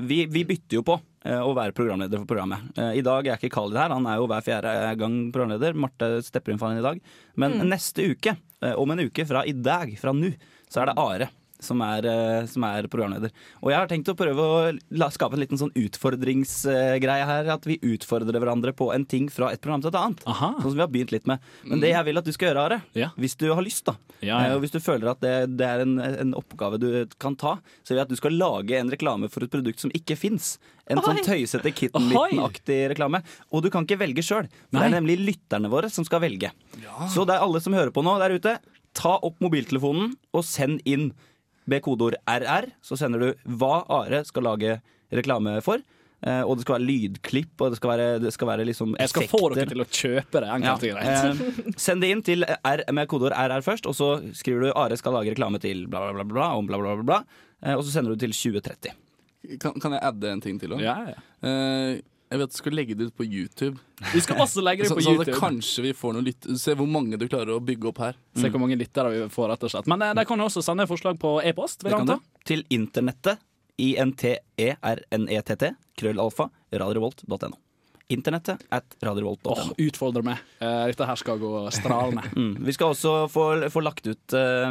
Vi, 0.00 0.22
vi 0.32 0.44
bytter 0.48 0.78
jo 0.78 0.82
på 0.88 0.94
eh, 0.96 1.02
å 1.42 1.52
være 1.54 1.74
programleder 1.76 2.22
for 2.22 2.30
programmet. 2.30 2.72
Eh, 2.76 2.98
I 2.98 3.04
dag 3.06 3.26
er 3.26 3.38
ikke 3.38 3.52
Khalid 3.54 3.78
her, 3.78 3.94
han 3.94 4.08
er 4.10 4.18
jo 4.18 4.30
hver 4.30 4.46
fjerde 4.46 4.72
gang 5.00 5.18
programleder. 5.34 5.78
Marte 5.78 6.08
stepper 6.26 6.54
inn 6.54 6.62
for 6.62 6.72
han 6.72 6.80
i 6.80 6.86
dag. 6.86 6.98
Men 7.38 7.60
neste 7.70 8.08
uke, 8.10 8.36
eh, 8.62 8.74
om 8.74 8.90
en 8.90 9.04
uke 9.06 9.26
fra 9.28 9.44
i 9.46 9.54
dag, 9.54 9.94
fra 10.00 10.14
nå, 10.16 10.32
så 10.72 10.82
er 10.82 10.90
det 10.90 10.98
Are. 10.98 11.30
Som 11.62 11.80
er, 11.86 12.04
eh, 12.10 12.46
som 12.50 12.64
er 12.66 12.88
programleder. 12.90 13.30
Og 13.62 13.70
jeg 13.70 13.78
har 13.78 13.86
tenkt 13.90 14.08
å 14.10 14.16
prøve 14.18 14.42
å 14.42 14.56
la, 14.98 15.08
skape 15.14 15.36
en 15.38 15.42
liten 15.44 15.60
sånn 15.60 15.70
utfordringsgreie 15.78 17.26
her. 17.28 17.50
At 17.54 17.66
vi 17.68 17.76
utfordrer 17.78 18.40
hverandre 18.42 18.72
på 18.74 18.90
en 18.94 19.04
ting 19.06 19.28
fra 19.30 19.52
et 19.54 19.60
program 19.62 19.82
til 19.84 19.92
et 19.92 19.98
annet. 20.00 20.22
Aha. 20.26 20.52
Sånn 20.58 20.72
som 20.72 20.78
vi 20.80 20.84
har 20.84 20.90
begynt 20.92 21.12
litt 21.14 21.28
med. 21.30 21.38
Men 21.68 21.80
det 21.84 21.92
jeg 21.94 22.04
vil 22.08 22.18
at 22.18 22.26
du 22.26 22.32
skal 22.34 22.50
gjøre, 22.50 22.62
Are, 22.66 22.80
Ja. 22.98 23.10
hvis 23.18 23.36
du 23.38 23.48
har 23.52 23.62
lyst, 23.62 23.84
da. 23.86 23.94
Ja, 24.20 24.38
ja. 24.40 24.46
Eh, 24.50 24.54
Og 24.56 24.62
hvis 24.62 24.72
du 24.74 24.80
føler 24.80 25.10
at 25.10 25.20
det, 25.20 25.56
det 25.56 25.66
er 25.66 25.80
en, 25.86 25.98
en 25.98 26.34
oppgave 26.34 26.78
du 26.82 27.06
kan 27.18 27.36
ta, 27.36 27.56
så 27.82 27.90
vil 27.94 27.98
jeg 28.02 28.06
at 28.06 28.12
du 28.12 28.16
skal 28.16 28.32
lage 28.36 28.78
en 28.78 28.90
reklame 28.90 29.30
for 29.30 29.42
et 29.46 29.50
produkt 29.50 29.80
som 29.80 29.90
ikke 29.94 30.16
fins. 30.18 30.58
En 30.90 30.98
sånn 30.98 31.18
Oi. 31.22 31.22
tøysete 31.24 31.72
Kitten 31.74 32.10
Ohoi. 32.10 32.32
Mitten-aktig 32.34 32.90
reklame. 32.90 33.22
Og 33.52 33.62
du 33.62 33.70
kan 33.70 33.86
ikke 33.86 34.00
velge 34.02 34.22
sjøl, 34.26 34.48
det 34.72 34.82
er 34.82 34.90
nemlig 34.90 35.18
lytterne 35.22 35.70
våre 35.70 35.88
som 35.90 36.04
skal 36.04 36.20
velge. 36.20 36.50
Så 37.14 37.24
det 37.26 37.36
er 37.36 37.42
alle 37.46 37.60
som 37.62 37.72
hører 37.72 37.92
på 37.94 38.02
nå 38.02 38.18
der 38.18 38.34
ute, 38.38 38.58
ta 38.94 39.14
opp 39.24 39.38
mobiltelefonen 39.40 40.12
og 40.36 40.44
send 40.44 40.82
inn 40.84 41.12
med 41.70 41.82
kodeord 41.84 42.16
RR. 42.26 42.70
Så 42.82 42.98
sender 43.00 43.18
du 43.22 43.50
hva 43.58 43.82
Are 43.88 44.22
skal 44.28 44.46
lage 44.48 44.78
reklame 45.12 45.58
for. 45.64 45.82
Eh, 46.22 46.42
og 46.46 46.54
det 46.56 46.62
skal 46.62 46.76
være 46.76 46.86
lydklipp, 46.86 47.54
og 47.58 47.72
det 47.72 47.78
skal 47.80 47.90
være, 47.90 48.08
det 48.22 48.30
skal 48.30 48.46
være 48.46 48.66
liksom 48.68 48.92
Jeg 48.94 49.10
skal 49.10 49.24
få 49.26 49.40
dere 49.56 49.66
til 49.72 49.82
å 49.82 49.86
kjøpe 49.90 50.42
det, 50.44 50.50
enkelt 50.54 50.84
og 50.86 50.92
greit. 50.94 51.64
eh, 51.66 51.72
send 51.82 52.04
det 52.04 52.10
inn 52.14 52.22
til 52.22 52.46
R 52.46 52.84
med 52.94 53.08
kodeord 53.10 53.34
RR 53.34 53.64
først, 53.66 53.88
og 53.90 53.96
så 53.98 54.12
skriver 54.38 54.68
du 54.68 54.72
Are 54.78 54.94
skal 55.00 55.16
lage 55.18 55.34
reklame 55.34 55.58
til 55.58 55.88
bla, 55.90 56.04
bla, 56.12 56.22
bla, 56.22 56.28
bla, 56.30 56.52
om 56.60 56.68
bla, 56.70 56.78
bla, 56.78 56.94
bla, 57.00 57.08
bla. 57.10 57.18
Eh, 57.66 57.74
og 57.74 57.82
så 57.82 57.96
sender 57.96 58.14
du 58.14 58.22
til 58.22 58.30
2030. 58.38 58.94
Kan, 59.58 59.74
kan 59.82 59.96
jeg 59.98 60.04
adde 60.12 60.30
en 60.30 60.40
ting 60.44 60.60
til 60.62 60.76
òg? 60.76 60.84
Ja, 60.86 60.94
ja. 61.10 61.18
Jeg 62.32 62.40
vet 62.40 62.52
du 62.54 62.56
skal 62.56 62.72
legge 62.78 62.94
det 62.96 63.06
ut 63.10 63.16
på 63.18 63.24
YouTube. 63.28 63.76
Vi 64.14 64.20
skal 64.24 64.40
også 64.40 64.62
legge 64.64 64.86
det 64.86 64.88
Så, 64.90 64.96
på 64.96 65.04
så 65.04 65.12
YouTube. 65.18 65.36
kanskje 65.36 65.84
vi 65.84 65.92
får 65.96 66.14
noe 66.16 66.24
lytt 66.24 66.46
Se 66.58 66.72
hvor 66.78 66.88
mange 66.88 67.18
du 67.20 67.26
klarer 67.28 67.52
å 67.54 67.60
bygge 67.60 67.90
opp 67.90 68.00
her. 68.02 68.16
Se 68.40 68.48
hvor 68.48 68.62
mange 68.62 68.78
lyttere 68.80 69.12
vi 69.12 69.20
får, 69.32 69.50
rett 69.52 69.66
og 69.68 69.74
slett. 69.74 69.90
Men 69.92 70.02
eh, 70.06 70.14
de 70.16 70.24
kan 70.28 70.40
jo 70.40 70.48
også 70.48 70.62
sende 70.64 70.86
forslag 70.88 71.20
på 71.20 71.34
e-post. 71.44 71.84
vil 71.84 71.92
jeg 71.92 72.06
anta. 72.06 72.18
Til 72.48 72.64
internettet. 72.72 73.42
E 73.80 73.92
I-N-T-E-R-N-E-T-T. 73.94 75.72
Krøllalfa. 76.00 76.48
Radiorevolt.no. 76.72 77.56
Internettet 78.12 78.62
at 78.72 78.96
Åh, 79.02 79.62
Oh, 79.72 79.72
Utfordre 79.80 80.22
meg. 80.26 80.42
Eh, 80.60 80.84
Dette 80.92 81.06
her 81.08 81.18
skal 81.20 81.40
gå 81.42 81.52
strålende. 81.74 82.22
Mm. 82.36 82.54
Vi 82.66 82.72
skal 82.76 82.92
også 82.94 83.12
få, 83.30 83.44
få 83.72 83.82
lagt, 83.84 84.06
ut, 84.06 84.34
uh, 84.34 84.70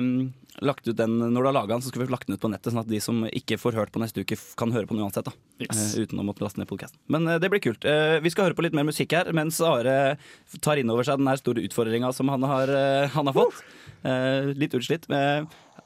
lagt 0.66 0.88
ut 0.88 0.96
den 0.98 1.14
Når 1.20 1.38
du 1.42 1.48
har 1.50 1.56
laga 1.56 1.74
den, 1.76 1.82
så 1.84 1.92
skal 1.92 2.02
vi 2.02 2.08
få 2.10 2.14
lagt 2.16 2.28
den 2.28 2.36
ut 2.38 2.42
på 2.44 2.50
nettet, 2.52 2.72
sånn 2.74 2.82
at 2.84 2.90
de 2.90 3.00
som 3.04 3.22
ikke 3.30 3.58
får 3.62 3.78
hørt 3.78 3.92
på 3.94 4.02
neste 4.02 4.24
uke, 4.24 4.38
kan 4.60 4.74
høre 4.76 4.88
på 4.90 4.96
den 4.98 5.04
uansett. 5.06 5.28
da 5.30 5.34
Yes. 5.62 5.94
Eh, 5.96 6.04
Uten 6.06 6.20
å 6.20 6.26
måtte 6.26 6.42
laste 6.44 6.58
ned 6.62 6.68
podkasten. 6.72 6.98
Men 7.12 7.26
det 7.40 7.50
blir 7.54 7.62
kult. 7.64 7.86
Vi 8.24 8.30
skal 8.34 8.48
høre 8.50 8.58
på 8.58 8.64
litt 8.66 8.74
mer 8.78 8.88
musikk 8.88 9.14
her, 9.14 9.30
mens 9.38 9.62
Are 9.62 10.18
tar 10.62 10.82
inn 10.82 10.90
over 10.90 11.06
seg 11.08 11.22
den 11.22 11.30
store 11.38 11.62
utfordringa 11.68 12.10
som 12.18 12.32
han 12.34 12.42
har, 12.50 12.72
han 13.14 13.30
har 13.30 13.36
fått. 13.38 13.62
Litt 14.58 14.74
utslitt. 14.74 15.06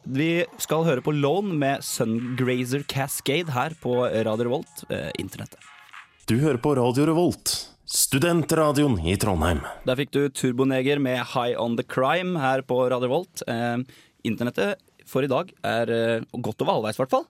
Vi 0.05 0.29
skal 0.61 0.85
høre 0.85 1.01
på 1.03 1.11
Lone 1.17 1.55
med 1.59 1.83
Sungrazer 1.83 2.83
Cascade 2.87 3.51
her 3.55 3.73
på 3.81 3.97
Radio 4.05 4.45
Revolt, 4.47 4.85
eh, 4.89 5.09
internettet. 5.19 5.59
Du 6.25 6.39
hører 6.41 6.57
på 6.57 6.71
Radio 6.73 7.03
Revolt, 7.05 7.51
studentradioen 7.85 8.95
i 9.05 9.13
Trondheim. 9.21 9.59
Der 9.85 9.99
fikk 9.99 10.09
du 10.15 10.23
Turboneger 10.33 10.97
med 10.97 11.19
High 11.35 11.53
On 11.61 11.75
The 11.77 11.85
Crime 11.85 12.41
her 12.41 12.63
på 12.65 12.79
Radio 12.89 13.05
Revolt. 13.05 13.43
Eh, 13.45 13.83
internettet 14.25 14.81
for 15.05 15.21
i 15.21 15.29
dag 15.29 15.51
er 15.61 15.93
eh, 15.93 16.25
godt 16.33 16.65
over 16.65 16.79
halvveis, 16.79 16.97
i 16.97 17.03
hvert 17.03 17.13
fall. 17.13 17.27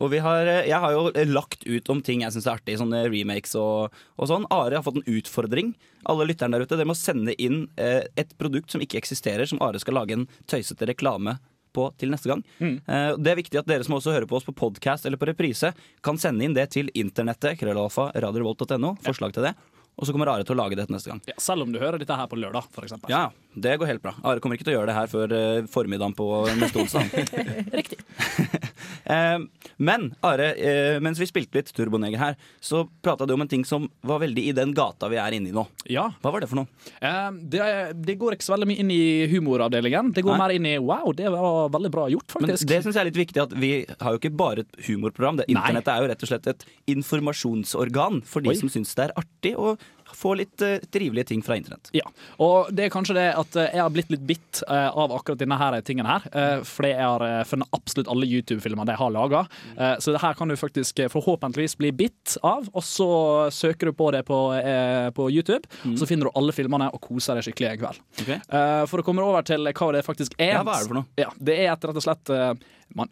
Og 0.00 0.08
vi 0.14 0.22
har, 0.24 0.48
eh, 0.48 0.70
jeg 0.70 0.80
har 0.80 0.96
jo 0.96 1.12
lagt 1.36 1.68
ut 1.68 1.92
om 1.92 2.00
ting 2.00 2.24
jeg 2.24 2.32
syns 2.32 2.48
er 2.48 2.56
artig, 2.56 2.78
sånne 2.80 3.04
remakes 3.12 3.52
og, 3.60 3.92
og 4.16 4.32
sånn. 4.32 4.48
Are 4.48 4.72
har 4.80 4.88
fått 4.88 5.02
en 5.02 5.18
utfordring. 5.18 5.74
Alle 6.08 6.24
lytterne 6.32 6.56
der 6.56 6.64
ute, 6.64 6.80
dere 6.80 6.88
må 6.88 6.96
sende 6.96 7.36
inn 7.36 7.66
eh, 7.76 8.08
et 8.16 8.32
produkt 8.40 8.72
som 8.72 8.80
ikke 8.80 9.02
eksisterer, 9.04 9.44
som 9.52 9.60
Are 9.60 9.84
skal 9.84 10.00
lage 10.00 10.16
en 10.16 10.24
tøysete 10.48 10.88
reklame 10.88 11.36
på 11.74 11.90
til 12.00 12.12
neste 12.14 12.30
gang. 12.30 12.42
Mm. 12.62 12.76
det 13.20 13.32
er 13.32 13.38
viktig 13.38 13.60
at 13.60 13.68
dere 13.68 13.84
som 13.86 13.96
også 13.98 14.14
hører 14.14 14.28
på 14.30 14.38
oss 14.38 14.46
på 14.46 14.54
podkast 14.56 15.06
eller 15.08 15.20
på 15.20 15.28
reprise, 15.28 15.72
kan 16.04 16.18
sende 16.20 16.46
inn 16.46 16.56
det 16.56 16.70
til 16.74 16.90
internettet, 16.94 17.58
krøllalfa, 17.60 18.10
radiorevolt.no, 18.14 18.96
forslag 19.04 19.34
til 19.36 19.50
det. 19.50 19.54
Og 19.94 20.06
så 20.06 20.14
kommer 20.14 20.30
Are 20.32 20.42
til 20.46 20.56
å 20.56 20.58
lage 20.58 20.76
det 20.78 20.88
til 20.88 20.96
neste 20.96 21.12
gang. 21.12 21.20
Ja, 21.28 21.36
selv 21.42 21.62
om 21.66 21.72
du 21.74 21.78
hører 21.78 22.00
dette 22.02 22.16
her 22.18 22.26
på 22.30 22.38
lørdag, 22.38 22.66
for 22.74 22.86
eksempel. 22.86 23.12
Ja, 23.14 23.28
det 23.54 23.76
går 23.78 23.92
helt 23.92 24.02
bra. 24.02 24.16
Are 24.26 24.42
kommer 24.42 24.58
ikke 24.58 24.66
til 24.66 24.74
å 24.74 24.80
gjøre 24.80 24.90
det 24.90 24.96
her 24.96 25.10
før 25.12 25.34
eh, 25.38 25.68
formiddagen 25.70 26.16
på 26.18 26.26
neste 26.58 26.82
onsdag. 26.82 27.14
Riktig. 27.78 28.00
Eh, 29.04 29.38
men 29.78 30.08
Are, 30.24 30.50
eh, 30.54 30.98
mens 31.04 31.20
vi 31.20 31.28
spilte 31.28 31.58
litt 31.58 31.72
Turboneger 31.74 32.20
her, 32.20 32.36
så 32.62 32.84
prata 33.04 33.26
du 33.26 33.34
om 33.34 33.44
en 33.44 33.50
ting 33.50 33.64
som 33.68 33.88
var 34.06 34.22
veldig 34.22 34.46
i 34.50 34.54
den 34.56 34.74
gata 34.76 35.10
vi 35.12 35.18
er 35.20 35.36
inne 35.36 35.50
i 35.50 35.54
nå. 35.54 35.66
Ja. 35.90 36.06
Hva 36.22 36.32
var 36.34 36.44
det 36.44 36.50
for 36.50 36.62
noe? 36.62 36.90
Eh, 37.00 37.30
det, 37.54 37.64
det 38.04 38.18
går 38.20 38.36
ikke 38.36 38.46
så 38.46 38.54
veldig 38.56 38.70
mye 38.70 38.84
inn 38.84 38.92
i 38.94 39.02
humoravdelingen. 39.32 40.12
Det 40.16 40.24
går 40.26 40.36
Nei. 40.36 40.40
mer 40.42 40.56
inn 40.56 40.68
i 40.70 40.76
wow, 40.78 41.10
det 41.16 41.32
var 41.34 41.72
veldig 41.74 41.92
bra 41.94 42.06
gjort, 42.12 42.38
Men 42.40 42.54
det 42.54 42.60
syns 42.60 42.92
jeg 42.92 43.02
er 43.02 43.10
litt 43.10 43.20
viktig 43.20 43.44
at 43.44 43.56
vi 43.58 43.72
har 43.88 44.14
jo 44.14 44.22
ikke 44.22 44.34
bare 44.36 44.64
et 44.64 44.80
humorprogram. 44.88 45.42
Internettet 45.48 45.92
er 45.94 46.04
jo 46.04 46.12
rett 46.12 46.24
og 46.26 46.32
slett 46.32 46.50
et 46.54 46.64
informasjonsorgan 46.94 48.22
for 48.28 48.44
de 48.44 48.54
Oi. 48.54 48.58
som 48.60 48.72
syns 48.72 48.94
det 48.94 49.08
er 49.08 49.16
artig 49.20 49.54
å 49.58 49.74
få 50.14 50.34
litt 50.38 50.62
uh, 50.62 50.76
trivelige 50.92 51.30
ting 51.30 51.42
fra 51.44 51.56
internett. 51.56 51.90
Ja, 51.96 52.06
og 52.42 52.70
det 52.74 52.86
er 52.86 52.92
kanskje 52.94 53.16
det 53.18 53.26
at 53.38 53.56
eh, 53.58 53.70
jeg 53.74 53.82
har 53.82 53.92
blitt 53.94 54.12
litt 54.12 54.24
bitt 54.28 54.60
uh, 54.68 54.90
av 54.90 55.12
akkurat 55.16 55.40
denne 55.40 55.58
her 55.60 55.76
tingen 55.86 56.08
her. 56.08 56.26
Uh, 56.34 56.62
fordi 56.66 56.92
jeg 56.92 57.04
har 57.04 57.48
funnet 57.48 57.76
absolutt 57.76 58.10
alle 58.12 58.28
YouTube-filmer 58.28 58.88
de 58.88 58.96
har 58.98 59.12
laga. 59.14 59.44
så 60.00 60.12
det 60.12 60.20
her 60.22 60.34
kan 60.34 60.48
du 60.48 60.56
faktisk 60.56 61.00
forhåpentligvis 61.10 61.76
bli 61.78 61.90
bitt 61.92 62.36
av, 62.42 62.66
og 62.72 62.84
så 62.84 63.08
søker 63.52 63.90
du 63.90 63.92
på 63.96 64.10
det 64.14 64.22
på, 64.28 64.38
på 65.14 65.26
YouTube. 65.30 65.68
Mm. 65.84 65.96
Så 65.98 66.06
finner 66.08 66.28
du 66.28 66.38
alle 66.38 66.54
filmene 66.56 66.88
og 66.94 67.00
koser 67.04 67.38
deg 67.38 67.48
skikkelig 67.48 67.70
en 67.70 67.80
kveld. 67.82 68.00
Okay. 68.22 68.38
For 68.90 69.02
å 69.02 69.06
komme 69.06 69.24
over 69.24 69.46
til 69.46 69.68
hva 69.70 69.90
det 69.96 70.04
faktisk 70.06 70.36
er. 70.38 70.58
Ja, 70.58 70.62
hva 70.66 70.78
er 70.78 70.84
det 70.84 70.92
for 70.92 71.00
noe? 71.00 71.08
Ja, 71.20 71.30
det 71.38 71.58
er 71.58 71.72
et, 71.74 71.88
rett 71.88 72.00
og 72.00 72.06
slett 72.06 72.32
man, 72.94 73.08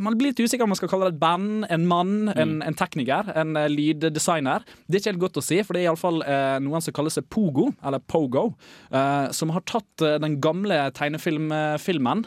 man 0.00 0.16
blir 0.16 0.30
litt 0.30 0.40
usikker 0.40 0.64
om 0.64 0.70
man 0.72 0.78
skal 0.78 0.88
kalle 0.92 1.08
det 1.10 1.16
et 1.16 1.20
band, 1.20 1.66
en 1.68 1.86
mann, 1.86 2.12
en, 2.34 2.50
Mm. 2.60 2.62
en 2.66 2.74
tekniker, 2.78 3.32
en 3.36 3.56
eh, 3.56 3.68
lyddesigner. 3.68 4.64
Det 4.86 4.96
er 4.96 5.00
ikke 5.02 5.12
helt 5.12 5.24
godt 5.26 5.40
å 5.40 5.44
si, 5.44 5.58
for 5.62 5.74
det 5.74 5.82
er 5.82 5.90
iallfall 5.90 6.22
uh, 6.22 6.58
noen 6.62 6.80
som 6.82 6.94
kaller 6.96 7.12
seg 7.14 7.26
Pogo, 7.30 7.70
eller 7.84 8.00
Pogo, 8.00 8.54
eh, 8.92 9.28
som 9.36 9.50
har 9.54 9.60
tatt 9.68 10.02
eh, 10.06 10.18
den 10.22 10.38
gamle 10.40 10.78
tegnefilmfilmen 10.96 12.24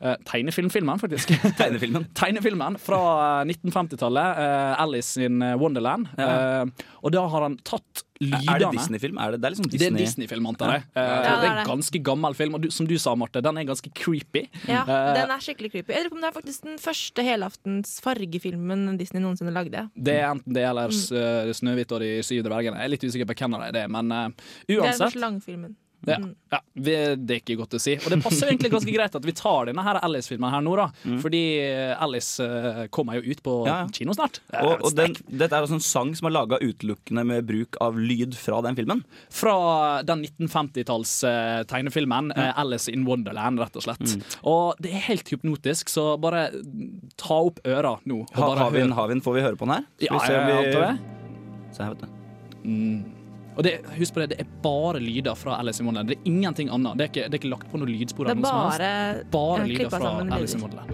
eh, 0.00 0.16
Tegnefilmfilmen, 0.28 1.02
faktisk. 1.02 1.34
Tegnefilmen. 1.60 2.08
Tegnefilmen 2.16 2.78
fra 2.82 3.02
eh, 3.42 3.52
1950-tallet. 3.54 4.40
Uh, 4.40 4.82
Alice 4.82 5.22
in 5.22 5.44
Wonderland. 5.60 6.10
Ja. 6.18 6.64
Uh, 6.64 6.90
og 7.04 7.14
da 7.14 7.26
har 7.28 7.48
han 7.48 7.58
tatt 7.66 8.04
lydene 8.22 8.52
Er 8.52 8.62
det 8.62 8.70
Disney-film? 8.76 9.18
Er 9.18 9.34
det, 9.34 9.40
det 9.42 9.48
er 9.48 9.54
liksom 9.54 9.68
det 9.68 9.74
er 9.74 9.82
Disney... 9.82 10.04
Disney-film, 10.04 10.46
antar 10.50 10.72
jeg. 10.76 10.86
Ja. 10.94 11.02
Eh, 11.02 11.12
Ja, 11.24 11.34
det 11.40 11.48
er 11.48 11.60
en 11.62 11.70
ganske 11.70 12.00
gammel 12.04 12.36
film, 12.38 12.56
og 12.56 12.64
du, 12.64 12.70
som 12.74 12.88
du 12.88 12.94
sa, 13.00 13.14
Marte, 13.18 13.42
den 13.44 13.60
er 13.60 13.68
ganske 13.68 13.90
creepy. 13.96 14.46
Ja, 14.68 14.82
Eh, 14.84 15.10
den 15.16 15.30
er 15.32 15.40
skikkelig 15.42 15.70
creepy. 15.72 15.94
Jeg 15.94 16.04
lurer 16.04 16.12
på 16.12 16.18
om 16.18 16.24
det 16.24 16.28
er 16.28 16.34
faktisk 16.36 16.66
den 16.66 16.76
første 16.82 17.24
helaftens 17.24 17.96
fargefilmen 18.04 18.98
Disney 19.00 19.22
noensinne 19.22 19.54
lagde. 19.54 19.86
Det 19.96 20.18
er 20.20 20.28
enten 20.30 20.54
det 20.54 20.66
eller 20.68 20.92
mm. 20.92 21.16
eh, 21.20 21.54
Snøhvit 21.56 21.94
og 21.96 22.04
de 22.04 22.10
syv 22.26 22.44
dvergene. 22.46 22.78
Jeg 22.78 22.90
er 22.90 22.94
litt 22.94 23.06
usikker 23.06 23.30
på 23.30 23.38
hvem 23.40 23.56
av 23.56 23.64
dem 23.64 23.74
det 23.74 23.84
er, 23.86 23.94
men 23.96 24.12
uansett. 24.12 24.68
Det 24.68 24.76
er 24.76 24.84
den 24.84 25.02
første 25.06 25.24
langfilmen. 25.24 25.74
Ja, 26.08 26.18
ja, 26.54 26.60
det 26.74 26.94
er 27.36 27.40
ikke 27.40 27.56
godt 27.58 27.74
å 27.76 27.80
si. 27.82 27.94
Og 27.98 28.10
det 28.12 28.18
passer 28.22 28.50
egentlig 28.50 28.70
ganske 28.74 28.92
greit 28.96 29.14
at 29.18 29.24
vi 29.26 29.32
tar 29.36 29.66
denne 29.70 29.82
her 29.86 29.98
Alice-filmen 30.04 30.50
her 30.52 30.62
nå, 30.64 30.74
da. 30.78 30.88
Fordi 31.22 31.40
eh, 31.64 31.94
Alice 32.04 32.44
eh, 32.44 32.84
kommer 32.94 33.18
jo 33.20 33.24
ut 33.32 33.42
på 33.42 33.54
Mm. 33.64 33.66
Ja, 33.70 33.74
ja. 33.84 33.88
kino 33.94 34.12
snart. 34.16 34.40
Det 34.50 34.60
Og, 34.66 34.82
og 34.84 34.94
den, 34.98 35.14
dette 35.30 35.54
er 35.54 35.62
altså 35.64 35.76
en 35.78 35.84
sang 35.84 36.10
som 36.18 36.26
er 36.28 36.34
laga 36.34 36.58
utelukkende 36.60 37.22
med 37.26 37.46
bruk 37.48 37.76
av 37.80 37.96
lyd 37.98 38.34
fra 38.36 38.58
den 38.66 38.76
filmen. 38.76 39.00
Fra 39.32 39.54
den 40.04 40.24
1950-talls 40.26 41.12
eh, 41.28 41.62
tegnefilmen 41.70 42.32
eh, 42.34 42.50
Alice 42.60 42.90
in 42.92 43.06
Wonderland, 43.08 43.62
rett 43.62 43.76
og 43.78 43.86
slett. 43.86 44.02
Mm. 44.04 44.22
Og 44.50 44.74
det 44.84 44.92
er 44.94 45.06
helt 45.08 45.30
hypnotisk, 45.32 45.88
så 45.92 46.16
bare 46.20 46.48
ta 47.20 47.40
opp 47.46 47.62
øra 47.64 47.96
nå. 48.04 48.20
Og 48.26 48.34
Ha, 48.36 48.46
bare 48.50 48.66
har, 48.66 48.74
vi 48.74 48.82
en, 48.84 48.92
har 48.98 49.08
vi 49.10 49.18
en, 49.18 49.24
får 49.24 49.38
vi 49.38 49.46
høre 49.46 49.56
på 49.60 49.68
den 49.70 49.76
her? 49.78 49.86
Skal 49.96 50.06
Ja, 50.08 50.12
vi 50.18 50.26
se 50.26 50.34
om 50.34 50.48
jeg 50.48 50.56
vi- 50.58 50.68
antar 50.68 50.86
det. 50.90 51.74
Se 51.74 51.82
her, 51.82 51.94
vet 51.94 52.04
du. 52.06 53.23
Og 53.54 53.62
det, 53.62 53.72
husk 53.98 54.14
på 54.14 54.20
det, 54.20 54.28
det 54.34 54.40
er 54.42 54.48
bare 54.62 54.98
lyder 55.02 55.34
fra 55.38 55.58
Alice 55.60 55.82
in 55.82 55.86
Wonderland. 55.86 56.08
Det 56.10 56.18
er 56.18 56.22
ingenting 56.30 56.70
annet. 56.74 56.98
Det 56.98 57.04
er 57.04 57.12
ikke, 57.12 57.24
det 57.28 57.38
er 57.38 57.42
ikke 57.42 57.52
lagt 57.52 57.70
på 57.70 57.78
noen 57.78 57.92
lydspor. 57.94 58.24
Det 58.26 58.34
er 58.34 58.42
bare 58.42 58.88
helst. 58.88 59.30
bare 59.34 59.66
lyder 59.68 59.90
fra 59.90 60.00
sammen 60.02 60.32
Alice 60.32 60.58
in 60.58 60.64
lyder. 60.64 60.74
Wonderland. 60.74 60.90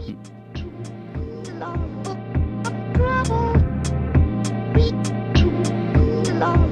Alice, 6.41 6.70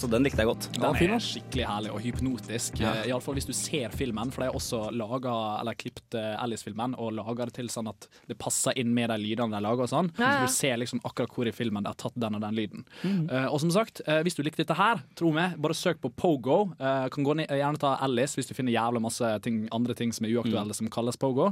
Altså. 0.00 0.16
Den 0.16 0.24
likte 0.24 0.40
jeg 0.40 0.48
godt. 0.48 0.68
Den 0.80 1.12
er 1.12 1.22
skikkelig 1.24 1.66
herlig 1.68 1.90
og 1.92 2.00
hypnotisk. 2.00 2.78
Ja. 2.80 2.94
Ja. 3.00 3.08
Iallfall 3.10 3.36
hvis 3.36 3.48
du 3.48 3.52
ser 3.56 3.92
filmen, 3.92 4.32
for 4.32 4.42
de 4.42 4.48
har 4.48 4.56
også 4.56 4.82
laga, 4.96 5.34
eller 5.60 5.76
klippet 5.76 6.16
eh, 6.16 6.32
Alice-filmen 6.40 6.96
og 6.96 7.12
laga 7.18 7.50
det 7.50 7.58
til 7.58 7.68
sånn 7.72 7.90
at 7.90 8.08
det 8.30 8.38
passer 8.40 8.76
inn 8.80 8.94
med 8.96 9.12
de 9.12 9.18
lydene 9.20 9.52
de 9.52 9.62
lager 9.66 9.84
og 9.84 9.92
sånn. 9.92 10.08
Ja, 10.16 10.24
ja. 10.24 10.30
Så 10.38 10.48
du 10.48 10.56
ser 10.56 10.80
liksom 10.80 11.02
akkurat 11.04 11.36
hvor 11.36 11.50
i 11.50 11.54
filmen 11.54 11.84
de 11.84 11.92
har 11.92 11.98
tatt 12.00 12.16
den 12.16 12.38
og 12.38 12.44
den 12.46 12.56
lyden. 12.56 12.86
Mm. 13.02 13.26
Uh, 13.28 13.46
og 13.50 13.58
som 13.62 13.72
sagt, 13.74 14.00
uh, 14.08 14.20
hvis 14.24 14.38
du 14.38 14.42
likte 14.46 14.62
dette 14.62 14.78
her, 14.78 15.02
tro 15.18 15.34
meg, 15.36 15.58
bare 15.60 15.76
søk 15.76 16.00
på 16.00 16.12
Pogo. 16.16 16.62
Uh, 16.80 17.06
kan 17.12 17.26
gå 17.26 17.36
ned, 17.42 17.52
gjerne 17.60 17.80
ta 17.82 17.96
Alice 18.00 18.38
hvis 18.38 18.48
du 18.48 18.54
finner 18.56 18.74
jævlig 18.74 19.04
masse 19.04 19.34
ting, 19.44 19.62
andre 19.76 19.96
ting 19.98 20.14
som 20.16 20.24
er 20.24 20.38
uaktuelle 20.38 20.76
som 20.76 20.88
kalles 20.92 21.20
Pogo. 21.20 21.50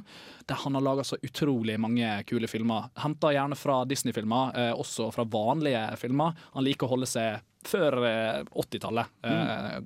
Der 0.49 0.63
han 0.65 0.79
har 0.79 0.85
laga 0.85 1.05
så 1.05 1.21
utrolig 1.23 1.77
mange 1.81 2.09
kule 2.29 2.49
filmer. 2.49 2.89
Henta 3.03 3.35
gjerne 3.35 3.59
fra 3.59 3.83
Disney-filmer, 3.89 4.57
eh, 4.57 4.73
også 4.73 5.11
fra 5.15 5.27
vanlige 5.29 5.85
filmer. 6.01 6.37
Han 6.55 6.67
liker 6.67 6.89
å 6.89 6.97
holde 6.97 7.09
seg 7.11 7.43
før 7.67 7.99
eh, 8.07 8.43
80-tallet. 8.55 9.15
Eh, 9.25 9.79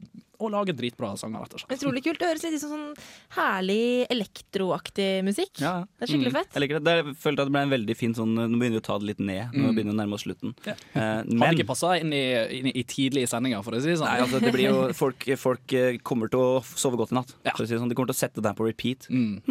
og 0.42 0.50
lage 0.54 0.74
dritbra 0.76 1.12
sanger, 1.20 1.44
rett 1.46 1.54
og 1.56 1.62
slett. 1.62 1.76
Utrolig 1.78 2.02
kult. 2.04 2.18
Det 2.20 2.28
høres 2.32 2.42
litt 2.46 2.56
ut 2.58 2.62
som 2.64 2.72
sånn 2.74 2.94
herlig 3.36 4.06
elektroaktig 4.12 5.08
musikk. 5.26 5.54
Ja. 5.62 5.84
Det 5.98 6.08
er 6.08 6.12
skikkelig 6.12 6.32
Mm. 6.32 6.38
fett. 6.40 6.52
Jeg 6.54 6.62
liker 6.64 6.78
det. 6.80 6.84
det. 6.84 6.94
Jeg 7.04 7.16
følte 7.22 7.40
at 7.44 7.46
det 7.48 7.54
ble 7.56 7.62
en 7.62 7.70
veldig 7.76 7.96
fin 7.96 8.14
sånn 8.14 8.34
Nå 8.34 8.48
begynner 8.58 8.76
vi 8.78 8.82
å 8.82 8.86
ta 8.88 8.98
det 8.98 9.06
litt 9.12 9.20
ned. 9.20 9.52
Nå 9.54 9.62
Mm. 9.70 9.74
begynner 9.76 9.92
vi 9.92 9.96
å 9.96 10.00
nærme 10.02 10.14
oss 10.18 10.24
slutten. 10.26 10.54
Ja. 10.66 10.72
Eh, 10.94 11.00
Hadde 11.00 11.34
men 11.38 11.54
ikke 11.56 11.66
passa 11.66 11.94
inn, 12.00 12.12
i- 12.12 12.58
inn 12.58 12.66
i 12.74 12.82
tidlige 12.84 13.28
sendinger, 13.28 13.62
for 13.64 13.72
å 13.72 13.80
si 13.80 13.88
det 13.88 13.98
sånn. 13.98 14.08
Nei, 14.10 14.20
altså, 14.20 14.40
det 14.40 14.52
blir 14.52 14.68
jo, 14.70 14.92
folk, 15.02 15.20
folk 15.38 15.72
eh, 15.72 15.98
kommer 15.98 16.28
til 16.30 16.40
å 16.40 16.62
sove 16.62 16.96
godt 16.96 17.12
i 17.12 17.16
natt. 17.16 17.34
Ja. 17.44 17.52
For 17.56 17.64
å 17.64 17.66
si 17.68 17.74
det 17.74 17.80
sånn, 17.80 17.88
De 17.88 17.94
kommer 17.94 18.12
til 18.12 18.18
å 18.18 18.22
sette 18.22 18.40
det 18.42 18.46
her 18.46 18.54
på 18.54 18.66
repeat. 18.66 19.08
Mm. 19.08 19.42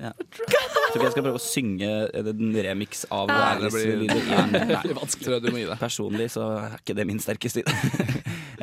Ja. 0.00 0.12
Så 0.16 0.96
ikke 0.96 1.06
jeg 1.06 1.12
skal 1.14 1.24
prøve 1.24 1.38
å 1.38 1.42
synge 1.42 1.88
en 2.14 2.52
remix 2.54 3.04
av 3.10 3.28
ja. 3.32 3.54
det 3.58 3.70
blir-. 3.72 4.06
Det 4.06 4.82
blir 4.84 4.94
vanskelig. 4.98 5.78
Personlig 5.80 6.28
så 6.34 6.44
er 6.60 6.76
ikke 6.78 6.94
det 6.96 7.06
min 7.08 7.18
sterke 7.22 7.50
side. 7.50 7.66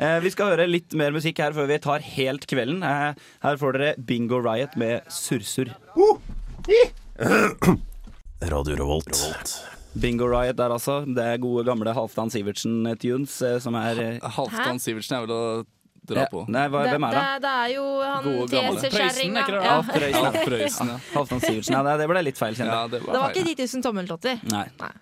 Eh, 0.04 0.18
vi 0.24 0.30
skal 0.34 0.52
høre 0.52 0.66
litt 0.68 0.92
mer 0.98 1.14
musikk 1.14 1.40
her 1.44 1.52
før 1.56 1.68
vi 1.70 1.78
tar 1.84 2.00
helt 2.14 2.44
kvelden. 2.50 2.80
Eh, 2.84 3.10
Her 3.44 3.60
får 3.60 3.70
dere 3.78 3.90
Bingo 4.10 4.38
Riot 4.44 4.74
med 4.80 4.94
Sursur 5.12 5.68
Radio 8.54 8.74
Revolt. 8.76 9.16
Bingo 9.94 10.26
Riot 10.26 10.56
der 10.58 10.70
altså. 10.74 11.04
Det 11.06 11.22
er 11.24 11.38
gode 11.42 11.62
gamle 11.68 11.92
Halvdan 11.94 12.30
Sivertsen-tunes 12.34 13.36
eh, 13.46 13.58
som 13.62 13.76
er 13.78 14.00
Halvdan 14.36 14.80
Sivertsen 14.82 15.16
er 15.20 15.28
vel 15.28 15.34
å 15.36 15.42
dra 16.04 16.24
på. 16.28 16.42
Nei, 16.52 16.64
hva, 16.68 16.82
hvem 16.90 17.04
er 17.08 17.14
det? 17.16 17.20
det, 17.22 17.36
det 17.44 17.52
er 17.60 17.68
jo 17.76 17.84
han 18.02 18.24
det? 18.50 18.64
Ja. 19.54 19.76
Prøysen. 20.44 20.90
Ja. 20.92 20.96
Halvdan 21.14 21.40
Sivertsen. 21.46 21.76
Ja, 21.78 21.82
det, 21.86 21.94
det 22.02 22.08
ble 22.10 22.20
litt 22.26 22.40
feil, 22.40 22.54
kjenner 22.58 22.74
ja. 22.74 22.80
jeg. 22.82 22.90
Det 22.96 23.00
Det 23.00 23.06
var 23.08 23.14
var 23.22 23.38
ikke 23.38 23.54
10 23.54 23.78
000 23.78 23.86
tommeltotter. 23.86 24.42
Nei. 24.52 24.66
Nei. 24.82 24.92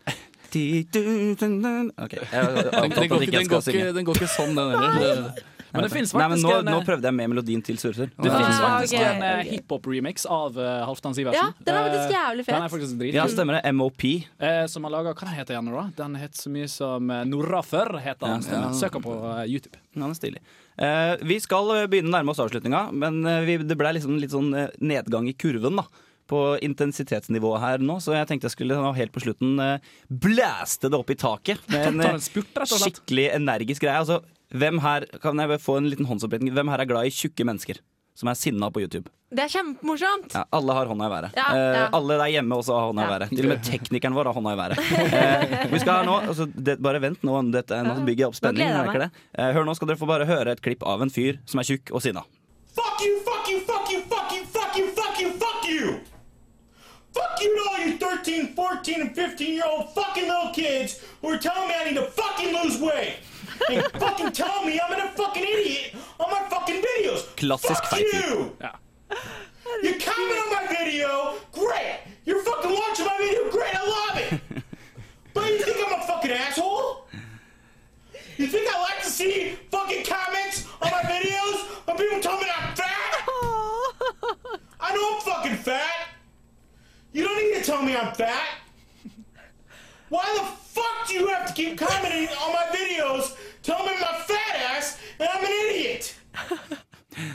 Den, 3.96 4.04
går 4.04 4.20
ikke, 4.20 4.30
sånn, 4.30 4.54
den 4.58 4.76
heller. 4.76 5.32
Men 5.72 5.86
det 5.86 5.90
finnes 5.92 6.12
faktisk 6.12 6.44
nå, 6.44 6.52
en, 6.58 6.68
nå 6.68 6.80
prøvde 6.84 7.08
jeg 7.08 7.16
med 7.16 7.30
melodien 7.32 7.62
til 7.64 7.78
Surser. 7.80 8.10
Det 8.12 8.28
Ah, 8.28 8.42
finnes 8.42 8.58
faktisk 8.60 8.96
okay. 8.98 9.14
en 9.14 9.22
uh, 9.24 9.46
hiphop-remix 9.48 10.26
av 10.28 10.58
uh, 10.58 10.82
Halvdan 10.84 11.16
Sivertsen. 11.16 11.54
Ja, 11.56 11.64
den 11.64 11.78
er 11.78 11.86
faktisk 11.86 12.12
jævlig 12.16 12.44
fet. 12.44 12.52
Den 12.52 12.66
er 12.66 12.72
faktisk 12.74 12.98
dritfin. 13.00 13.16
Ja, 13.16 13.24
stemmer 13.32 13.56
det. 13.56 13.72
MOP. 13.78 14.04
Uh, 14.36 14.66
som 14.68 14.84
har 14.84 14.92
laga 14.98 15.14
Hva 15.16 15.32
heter 15.32 15.56
den 15.56 15.72
da? 15.72 15.86
Den 16.02 16.18
het 16.20 16.36
så 16.36 16.52
mye 16.52 16.68
som 16.68 17.08
uh, 17.08 17.22
Norrafer. 17.28 17.94
heter 18.04 18.34
den. 18.34 18.44
Ja. 18.52 18.68
Søk 18.76 18.98
den 18.98 19.06
på 19.06 19.16
YouTube. 19.48 19.80
Ja, 19.94 20.02
den 20.02 20.10
er 20.10 20.18
stilig. 20.20 20.44
Vi 21.28 21.36
skal 21.44 21.68
begynne 21.92 22.08
å 22.08 22.14
nærme 22.16 22.32
oss 22.32 22.40
avslutninga, 22.40 22.86
men 22.96 23.20
vi, 23.44 23.58
det 23.60 23.76
ble 23.76 23.90
liksom 23.92 24.16
litt 24.20 24.32
sånn 24.32 24.48
nedgang 24.80 25.28
i 25.28 25.34
kurven 25.36 25.76
da 25.76 25.84
på 26.30 26.42
intensitetsnivået 26.64 27.60
her 27.62 27.82
nå, 27.84 27.98
så 28.02 28.14
jeg 28.16 28.28
tenkte 28.30 28.48
jeg 28.48 28.56
skulle 28.56 28.78
nå 28.78 28.92
helt 28.96 29.12
på 29.14 29.22
slutten 29.24 29.58
eh, 29.62 29.94
blæste 30.08 30.90
det 30.92 30.98
opp 30.98 31.10
i 31.12 31.18
taket 31.18 31.62
med 31.72 31.86
en, 31.92 32.02
Ta 32.02 32.66
eh, 32.66 32.76
skikkelig 32.76 33.30
energisk 33.36 33.84
greie. 33.84 33.98
Altså, 34.02 34.20
hvem 34.52 34.82
her, 34.84 35.06
kan 35.22 35.40
jeg 35.40 35.60
få 35.64 35.78
en 35.80 35.88
liten 35.92 36.08
håndsoppretning? 36.08 36.52
Hvem 36.54 36.70
her 36.72 36.84
er 36.84 36.88
glad 36.90 37.08
i 37.08 37.14
tjukke 37.14 37.46
mennesker? 37.48 37.80
Som 38.14 38.28
er 38.28 38.36
sinna 38.36 38.68
på 38.68 38.82
YouTube. 38.82 39.08
Det 39.32 39.40
er 39.46 39.48
kjempemorsomt. 39.48 40.34
Ja, 40.36 40.42
alle 40.52 40.74
har 40.76 40.90
hånda 40.90 41.06
i 41.08 41.12
været. 41.14 41.38
Ja, 41.38 41.46
Eh, 41.56 41.94
alle 41.96 42.18
der 42.20 42.28
hjemme 42.34 42.58
også 42.60 42.74
har 42.76 42.90
hånda 42.90 43.06
i 43.06 43.08
været. 43.08 43.30
Til 43.32 43.46
og 43.46 43.52
med 43.54 43.62
teknikeren 43.64 44.14
vår 44.18 44.28
har 44.28 44.36
hånda 44.36 44.52
i 44.52 44.58
været. 44.60 44.82
Eh, 44.82 45.72
vi 45.72 45.80
skal 45.80 45.92
her 45.94 46.04
nå, 46.04 46.18
altså, 46.28 46.44
det, 46.52 46.76
bare 46.84 47.00
vent 47.00 47.24
nå, 47.24 47.40
dette, 47.54 47.80
nå 47.88 47.96
bygger 48.04 48.26
jeg 48.26 48.28
opp 48.28 48.36
spenning. 48.36 48.68
gleder 48.68 48.92
jeg 48.92 49.04
det. 49.06 49.10
Eh, 49.38 49.50
hør 49.56 49.64
nå 49.64 49.74
skal 49.78 49.88
dere 49.88 50.02
få 50.02 50.10
bare 50.12 50.28
høre 50.28 50.52
et 50.52 50.60
klipp 50.60 50.84
av 50.84 51.00
en 51.00 51.10
fyr 51.10 51.40
som 51.48 51.64
er 51.64 51.70
tjukk 51.72 51.94
og 51.96 52.04
sinna. 52.04 52.26
Fuck 52.76 53.00
you, 53.00 53.16
fuck 53.24 53.48
you, 53.48 53.60
fuck 53.64 53.88
you, 53.88 54.04
fuck 54.12 54.36
you, 54.36 54.44
fuck 54.52 54.76
you, 54.76 54.88
fuck 55.00 55.20
you, 55.24 55.32
fuck 55.40 55.68
you! 55.72 56.11
Fuck 57.12 57.42
you 57.42 57.54
to 57.54 57.70
all 57.70 57.86
you 57.86 57.98
13, 57.98 58.54
14, 58.54 59.00
and 59.00 59.14
15 59.14 59.54
year 59.54 59.62
old 59.66 59.90
fucking 59.94 60.28
little 60.28 60.50
kids 60.52 61.00
who 61.20 61.28
are 61.28 61.38
telling 61.38 61.68
me 61.68 61.74
I 61.74 61.84
need 61.84 61.94
to 61.96 62.06
fucking 62.06 62.54
lose 62.54 62.78
weight! 62.78 63.16
And 63.70 63.84
fucking 64.00 64.32
tell 64.32 64.64
me 64.64 64.80
I'm 64.80 64.92
a 64.92 65.08
fucking 65.12 65.42
idiot 65.42 65.94
on 66.18 66.30
my 66.30 66.48
fucking 66.48 66.82
videos! 66.82 67.26
Klassisk 67.36 67.84
Fuck 67.84 68.00
you! 68.00 68.56
You 69.82 69.94
comment 69.98 70.38
on 70.44 70.52
my 70.52 70.66
video, 70.78 71.34
great! 71.52 72.00
You're 72.24 72.42
fucking 72.42 72.72
watching 72.72 73.06
my 73.06 73.16
video, 73.18 73.50
great, 73.50 73.74
I 73.74 73.86
love 73.86 74.18
it! 74.32 74.40
But 75.34 75.50
you 75.50 75.58
think 75.60 75.78
I'm 75.86 75.98
a 75.98 76.06
fucking 76.06 76.30
asshole? 76.30 77.06
You 78.36 78.46
think 78.46 78.68
I 78.70 78.78
like 78.82 79.02
to 79.02 79.08
see 79.08 79.56
fucking 79.70 80.04
comments 80.04 80.66
on 80.82 80.90
my 80.90 81.02
videos 81.02 81.88
of 81.88 81.96
people 81.96 82.20
telling 82.20 82.40
me 82.40 82.50
I'm 82.54 82.74
fat? 82.76 83.24
I 84.80 84.94
know 84.94 85.16
I'm 85.16 85.20
fucking 85.22 85.56
fat. 85.56 86.08
You 87.12 87.24
don't 87.24 87.36
need 87.36 87.60
to 87.60 87.64
tell 87.70 87.82
me 87.82 87.94
I'm 87.94 88.14
fat. 88.14 88.58
Why 90.08 90.24
the 90.36 90.44
fuck 90.72 91.08
do 91.08 91.14
you 91.14 91.26
have 91.28 91.46
to 91.46 91.52
keep 91.52 91.76
commenting 91.78 92.28
on 92.40 92.52
my 92.52 92.66
videos 92.72 93.36
telling 93.62 93.86
me 93.86 94.00
a 94.00 94.14
fat 94.24 94.54
ass 94.72 94.98
and 95.20 95.28
I'm 95.28 95.44
an 95.44 95.52
idiot? 95.68 96.14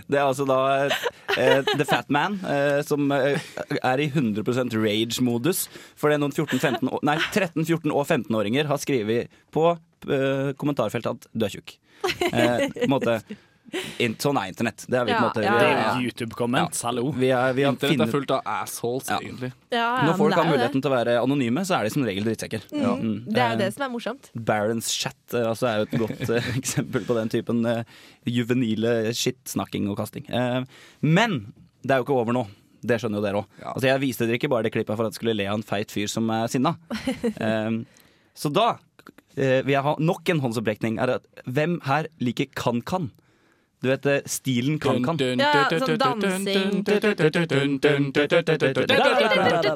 Det 0.08 0.18
er 0.18 0.24
altså 0.26 0.42
da 0.50 0.88
eh, 1.38 1.62
The 1.78 1.86
Fat 1.86 2.10
Man, 2.10 2.40
eh, 2.50 2.80
som 2.84 3.12
er 3.14 4.02
i 4.02 4.08
100% 4.10 4.74
rage-modus. 4.74 5.68
Fordi 6.02 6.18
noen 6.18 6.34
14, 6.34 6.58
15, 6.58 6.90
nei, 7.06 7.16
13-, 7.36 7.62
14- 7.62 7.94
og 7.94 8.08
15-åringer 8.08 8.72
har 8.72 8.82
skrevet 8.82 9.30
på 9.54 9.70
kommentarfeltet 10.58 11.14
at 11.14 11.30
du 11.30 11.46
er 11.46 11.54
tjukk. 11.54 11.76
På 12.02 12.18
en 12.34 12.90
måte, 12.90 13.20
sånn 14.22 14.38
er 14.40 14.48
internett. 14.52 14.86
Det 14.88 14.96
er 15.00 15.06
vi 15.06 15.12
på 15.12 15.18
en 15.18 15.22
Ja, 15.22 15.28
måte 15.28 15.44
ja, 15.44 15.54
ja, 15.54 15.68
er- 15.68 15.82
ja. 15.82 15.94
YouTube-comments, 16.08 16.82
hallo. 16.88 17.12
Vi 17.12 17.30
er, 17.30 17.54
vi 17.54 17.64
Internett 17.68 18.08
er 18.08 18.12
fullt 18.12 18.32
av 18.32 18.42
assholes, 18.46 19.08
Ja. 19.10 19.20
egentlig. 19.20 19.52
Ja, 19.72 19.78
ja, 19.78 20.04
Når 20.08 20.18
folk 20.18 20.34
har 20.34 20.46
muligheten 20.46 20.74
det. 20.74 20.82
til 20.84 20.92
å 20.92 20.96
være 20.96 21.22
anonyme, 21.22 21.62
så 21.66 21.80
er 21.80 21.84
de 21.84 21.90
som 21.90 22.04
regel 22.04 22.24
drittsekker. 22.24 22.62
Mm, 22.72 23.26
Det 23.28 23.38
er 23.38 23.50
jo 23.50 23.54
Eh, 23.54 23.58
det 23.58 23.74
som 23.74 23.84
er 23.84 23.90
morsomt. 24.00 24.30
Barons 24.36 24.88
chat 24.92 25.16
eh, 25.34 25.44
altså, 25.46 25.68
er 25.68 25.76
jo 25.78 25.82
et 25.84 26.00
godt 26.00 26.30
eh, 26.30 26.42
eksempel 26.62 27.06
på 27.06 27.16
den 27.16 27.30
typen 27.30 27.66
uh, 27.66 27.84
juvenile 28.26 29.12
skittsnakking 29.14 29.90
og 29.90 29.98
kasting. 29.98 30.26
Uh, 30.30 30.64
men 31.02 31.54
det 31.84 31.92
er 31.92 31.98
jo 31.98 32.04
ikke 32.06 32.16
over 32.22 32.34
nå. 32.34 32.48
Det 32.86 33.02
skjønner 33.02 33.20
jo 33.20 33.26
dere 33.26 33.42
òg. 33.42 33.46
Ja. 33.60 33.74
Altså, 33.74 33.88
jeg 33.90 34.00
viste 34.00 34.26
dere 34.28 34.38
ikke 34.40 34.50
bare 34.50 34.64
det 34.64 34.72
klippet 34.72 34.96
for 34.96 35.04
at 35.06 35.12
jeg 35.14 35.20
skulle 35.20 35.36
le 35.36 35.48
av 35.50 35.56
en 35.58 35.64
feit 35.64 35.90
fyr 35.92 36.08
som 36.08 36.30
er 36.30 36.48
sinna. 36.48 36.78
Så 38.38 38.52
da 38.54 38.78
vil 39.36 39.70
jeg 39.74 39.84
ha 39.86 39.96
nok 40.00 40.30
en 40.30 40.40
håndsopprekning. 40.42 41.00
Er 41.02 41.16
at 41.18 41.26
hvem 41.46 41.80
her 41.86 42.08
liker 42.22 42.46
kan-kan? 42.58 43.12
Du 43.78 43.90
vet 43.92 44.06
eh, 44.10 44.24
stilen 44.26 44.80
kan-kan? 44.82 45.20
Ja, 45.38 45.68
sånn 45.70 46.00
dansing. 46.02 46.82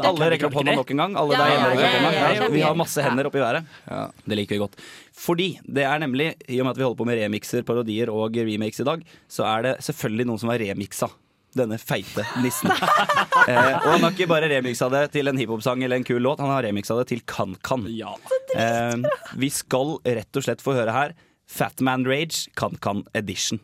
Alle 0.02 0.30
rekker 0.34 0.50
opp 0.50 0.58
hånda 0.58 0.74
nok 0.80 0.94
en 0.96 1.04
gang. 1.04 1.18
Alle 1.22 1.38
der 1.38 1.52
hjemme 1.54 1.68
ja, 1.70 1.76
rekker 1.78 2.00
opp 2.02 2.16
hånda. 2.18 2.50
Vi 2.56 2.64
har 2.66 2.80
masse 2.82 3.06
hender 3.06 3.30
oppi 3.30 3.44
været. 3.44 3.70
Ja. 3.86 4.04
Det 4.26 4.40
liker 4.42 4.58
vi 4.58 4.62
godt. 4.64 4.80
Fordi 5.22 5.50
det 5.70 5.86
er 5.86 6.02
nemlig, 6.02 6.32
i 6.50 6.58
og 6.58 6.66
med 6.66 6.74
at 6.74 6.82
vi 6.82 6.88
holder 6.88 7.02
på 7.04 7.10
med 7.12 7.22
remixer, 7.22 7.62
parodier 7.68 8.10
og 8.10 8.42
remakes 8.42 8.82
i 8.82 8.88
dag, 8.90 9.06
så 9.30 9.46
er 9.54 9.68
det 9.68 9.76
selvfølgelig 9.86 10.30
noen 10.32 10.42
som 10.42 10.50
har 10.54 10.64
remiksa 10.66 11.12
denne 11.58 11.78
feite 11.78 12.26
nissen. 12.42 12.72
eh, 12.72 13.74
og 13.76 13.90
han 13.92 14.06
har 14.06 14.14
ikke 14.16 14.30
bare 14.32 14.50
remiksa 14.50 14.88
det 14.90 15.08
til 15.16 15.30
en 15.30 15.38
hiphop-sang 15.38 15.84
eller 15.84 16.00
en 16.00 16.08
kul 16.08 16.22
låt, 16.24 16.42
han 16.42 16.50
har 16.50 16.64
remiksa 16.66 16.96
det 17.02 17.10
til 17.12 17.22
Kan-Kan. 17.28 17.86
Ja. 17.92 18.16
Eh, 18.56 18.96
vi 19.38 19.52
skal 19.54 19.98
rett 20.08 20.40
og 20.40 20.48
slett 20.48 20.64
få 20.64 20.74
høre 20.80 20.96
her 20.96 21.14
Fatman 21.52 22.08
Rage 22.08 22.48
Kan-Kan 22.58 23.04
Edition. 23.14 23.60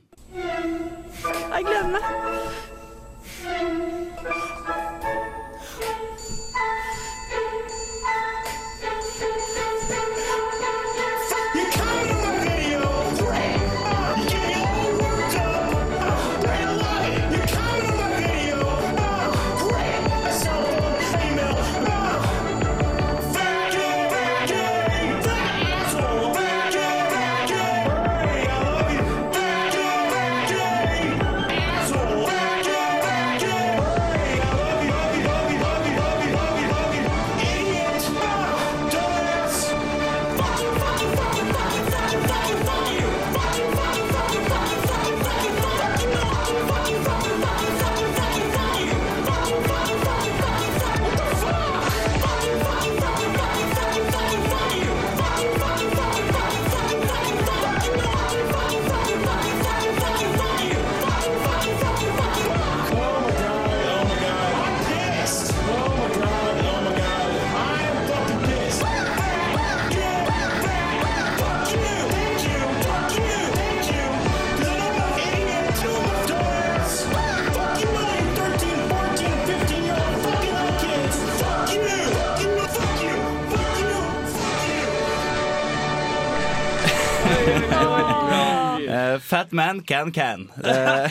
Man 89.67 89.82
can 89.84 90.12
can. 90.12 90.51
Eh, 90.67 91.10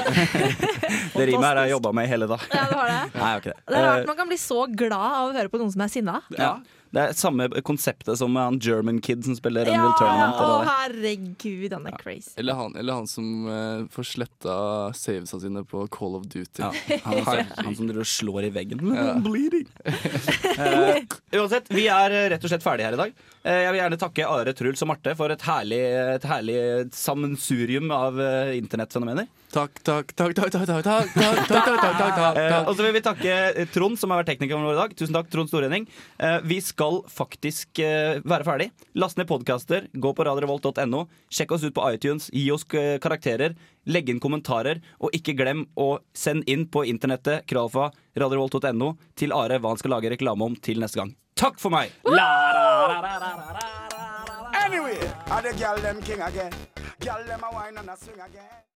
det 1.17 1.27
rimet 1.27 1.47
her 1.47 1.57
har 1.57 1.65
jeg 1.65 1.75
jobba 1.77 1.93
med 1.97 2.07
i 2.07 2.11
hele 2.11 2.27
dag. 2.29 2.43
Ja, 2.53 2.65
du 2.71 2.75
har 2.77 2.89
det. 2.91 2.99
Nei, 3.17 3.31
okay. 3.41 3.53
det. 3.57 3.75
Er 3.75 3.77
Eh, 3.77 3.87
rart 3.87 4.07
man 4.11 4.17
kan 4.17 4.29
bli 4.29 4.39
så 4.41 4.67
glad 4.67 5.13
av 5.21 5.31
å 5.31 5.37
høre 5.37 5.53
på 5.53 5.61
noen 5.61 5.73
som 5.73 5.85
er 5.85 5.93
sinna. 5.93 6.21
Ja. 6.37 6.51
Det 6.95 7.03
er 7.03 7.17
samme 7.19 7.49
konseptet 7.67 8.17
som 8.21 8.37
han 8.39 8.59
German 8.63 9.01
Kid 9.05 9.25
som 9.27 9.35
spiller 9.37 9.67
Ja, 9.69 9.75
Unreal 9.75 9.97
Tournament. 9.99 10.39
å 10.39 10.61
herregud, 10.69 11.73
han 11.75 11.87
er 11.91 11.97
crazy. 12.01 12.31
Eller 12.41 12.55
han, 12.59 12.77
eller 12.79 13.01
han 13.01 13.09
som 13.11 13.27
uh, 13.51 13.85
får 13.93 14.09
sletta 14.13 14.57
savesa 14.97 15.41
sine 15.43 15.65
på 15.67 15.83
Call 15.93 16.15
of 16.21 16.29
Duty. 16.31 16.63
Ja, 16.63 16.71
han, 17.05 17.21
er, 17.21 17.43
han 17.59 17.77
som 17.77 17.89
driver 17.91 18.05
og 18.07 18.11
slår 18.11 18.49
i 18.49 18.53
veggen. 18.55 18.85
Ja. 18.97 19.09
Bleeding. 19.27 19.67
uh, 19.87 21.01
uansett, 21.41 21.69
vi 21.75 21.89
er 21.93 22.15
eh, 22.15 22.29
rett 22.33 22.45
og 22.47 22.53
slett 22.53 22.65
ferdige 22.65 22.89
her 22.91 22.97
i 22.97 23.03
dag. 23.03 23.17
Eh, 23.47 23.61
jeg 23.67 23.73
vil 23.75 23.81
gjerne 23.83 23.99
takke 24.01 24.29
Are, 24.31 24.55
Truls 24.57 24.83
og 24.87 24.91
Marte 24.93 25.17
for 25.19 25.35
et 25.35 25.43
herlig, 25.47 25.83
et 26.17 26.25
herlig 26.31 26.61
sammensurium 26.97 27.91
av 27.95 28.21
eh, 28.23 28.55
internettfenomener. 28.61 29.27
Takk, 29.57 29.79
takk, 29.87 30.11
takk, 30.19 30.35
takk, 30.37 30.51
takk, 30.53 30.67
takk, 30.67 30.83
takk, 30.85 31.13
takk, 31.15 31.47
takk, 31.49 31.67
takk, 31.67 31.81
takk, 31.81 31.99
takk, 31.99 32.37
Eh, 32.37 32.51
takk. 32.53 32.67
og 32.69 32.75
så 32.77 32.85
vil 32.85 32.93
vi 32.97 33.01
takke 33.07 33.35
eh, 33.57 33.69
Trond, 33.73 33.97
som 33.97 34.11
har 34.13 34.19
vært 34.21 34.29
teknikeren 34.35 34.65
vår 34.67 34.75
i 34.75 34.81
dag. 34.83 34.97
Tusen 34.99 35.15
takk, 35.17 35.31
Trond 35.33 35.49
Storhenning. 35.49 35.87
Eh, 36.19 36.39
vi 36.45 36.59
skal 36.61 36.76
skal 36.77 37.01
faktisk 37.09 37.81
uh, 37.81 38.21
være 38.21 38.45
ferdig. 38.45 38.69
Last 39.01 39.17
ned 39.17 39.29
podkaster, 39.31 39.89
gå 39.93 40.13
på 40.13 40.25
radiorevolt.no, 40.29 41.07
sjekk 41.33 41.57
oss 41.57 41.65
ut 41.65 41.75
på 41.77 41.85
iTunes, 41.89 42.29
gi 42.33 42.51
oss 42.53 42.67
eh, 42.77 42.99
karakterer, 43.03 43.57
legg 43.89 44.11
inn 44.13 44.21
kommentarer, 44.21 44.83
og 45.01 45.15
ikke 45.17 45.37
glem 45.39 45.65
å 45.81 45.99
sende 46.17 46.45
inn 46.53 46.67
på 46.69 46.85
internettet 46.85 47.47
kralfa 47.49 47.89
radiorevolt.no 48.19 48.93
til 49.17 49.33
Are 49.37 49.59
hva 49.61 49.73
han 49.73 49.81
skal 49.81 49.97
lage 49.97 50.13
reklame 50.13 50.45
om 50.45 50.57
til 50.61 50.81
neste 50.83 51.01
gang. 51.01 51.17
Takk 51.37 51.61
for 51.61 51.73
meg! 51.73 51.93
Anyway, 54.67 54.97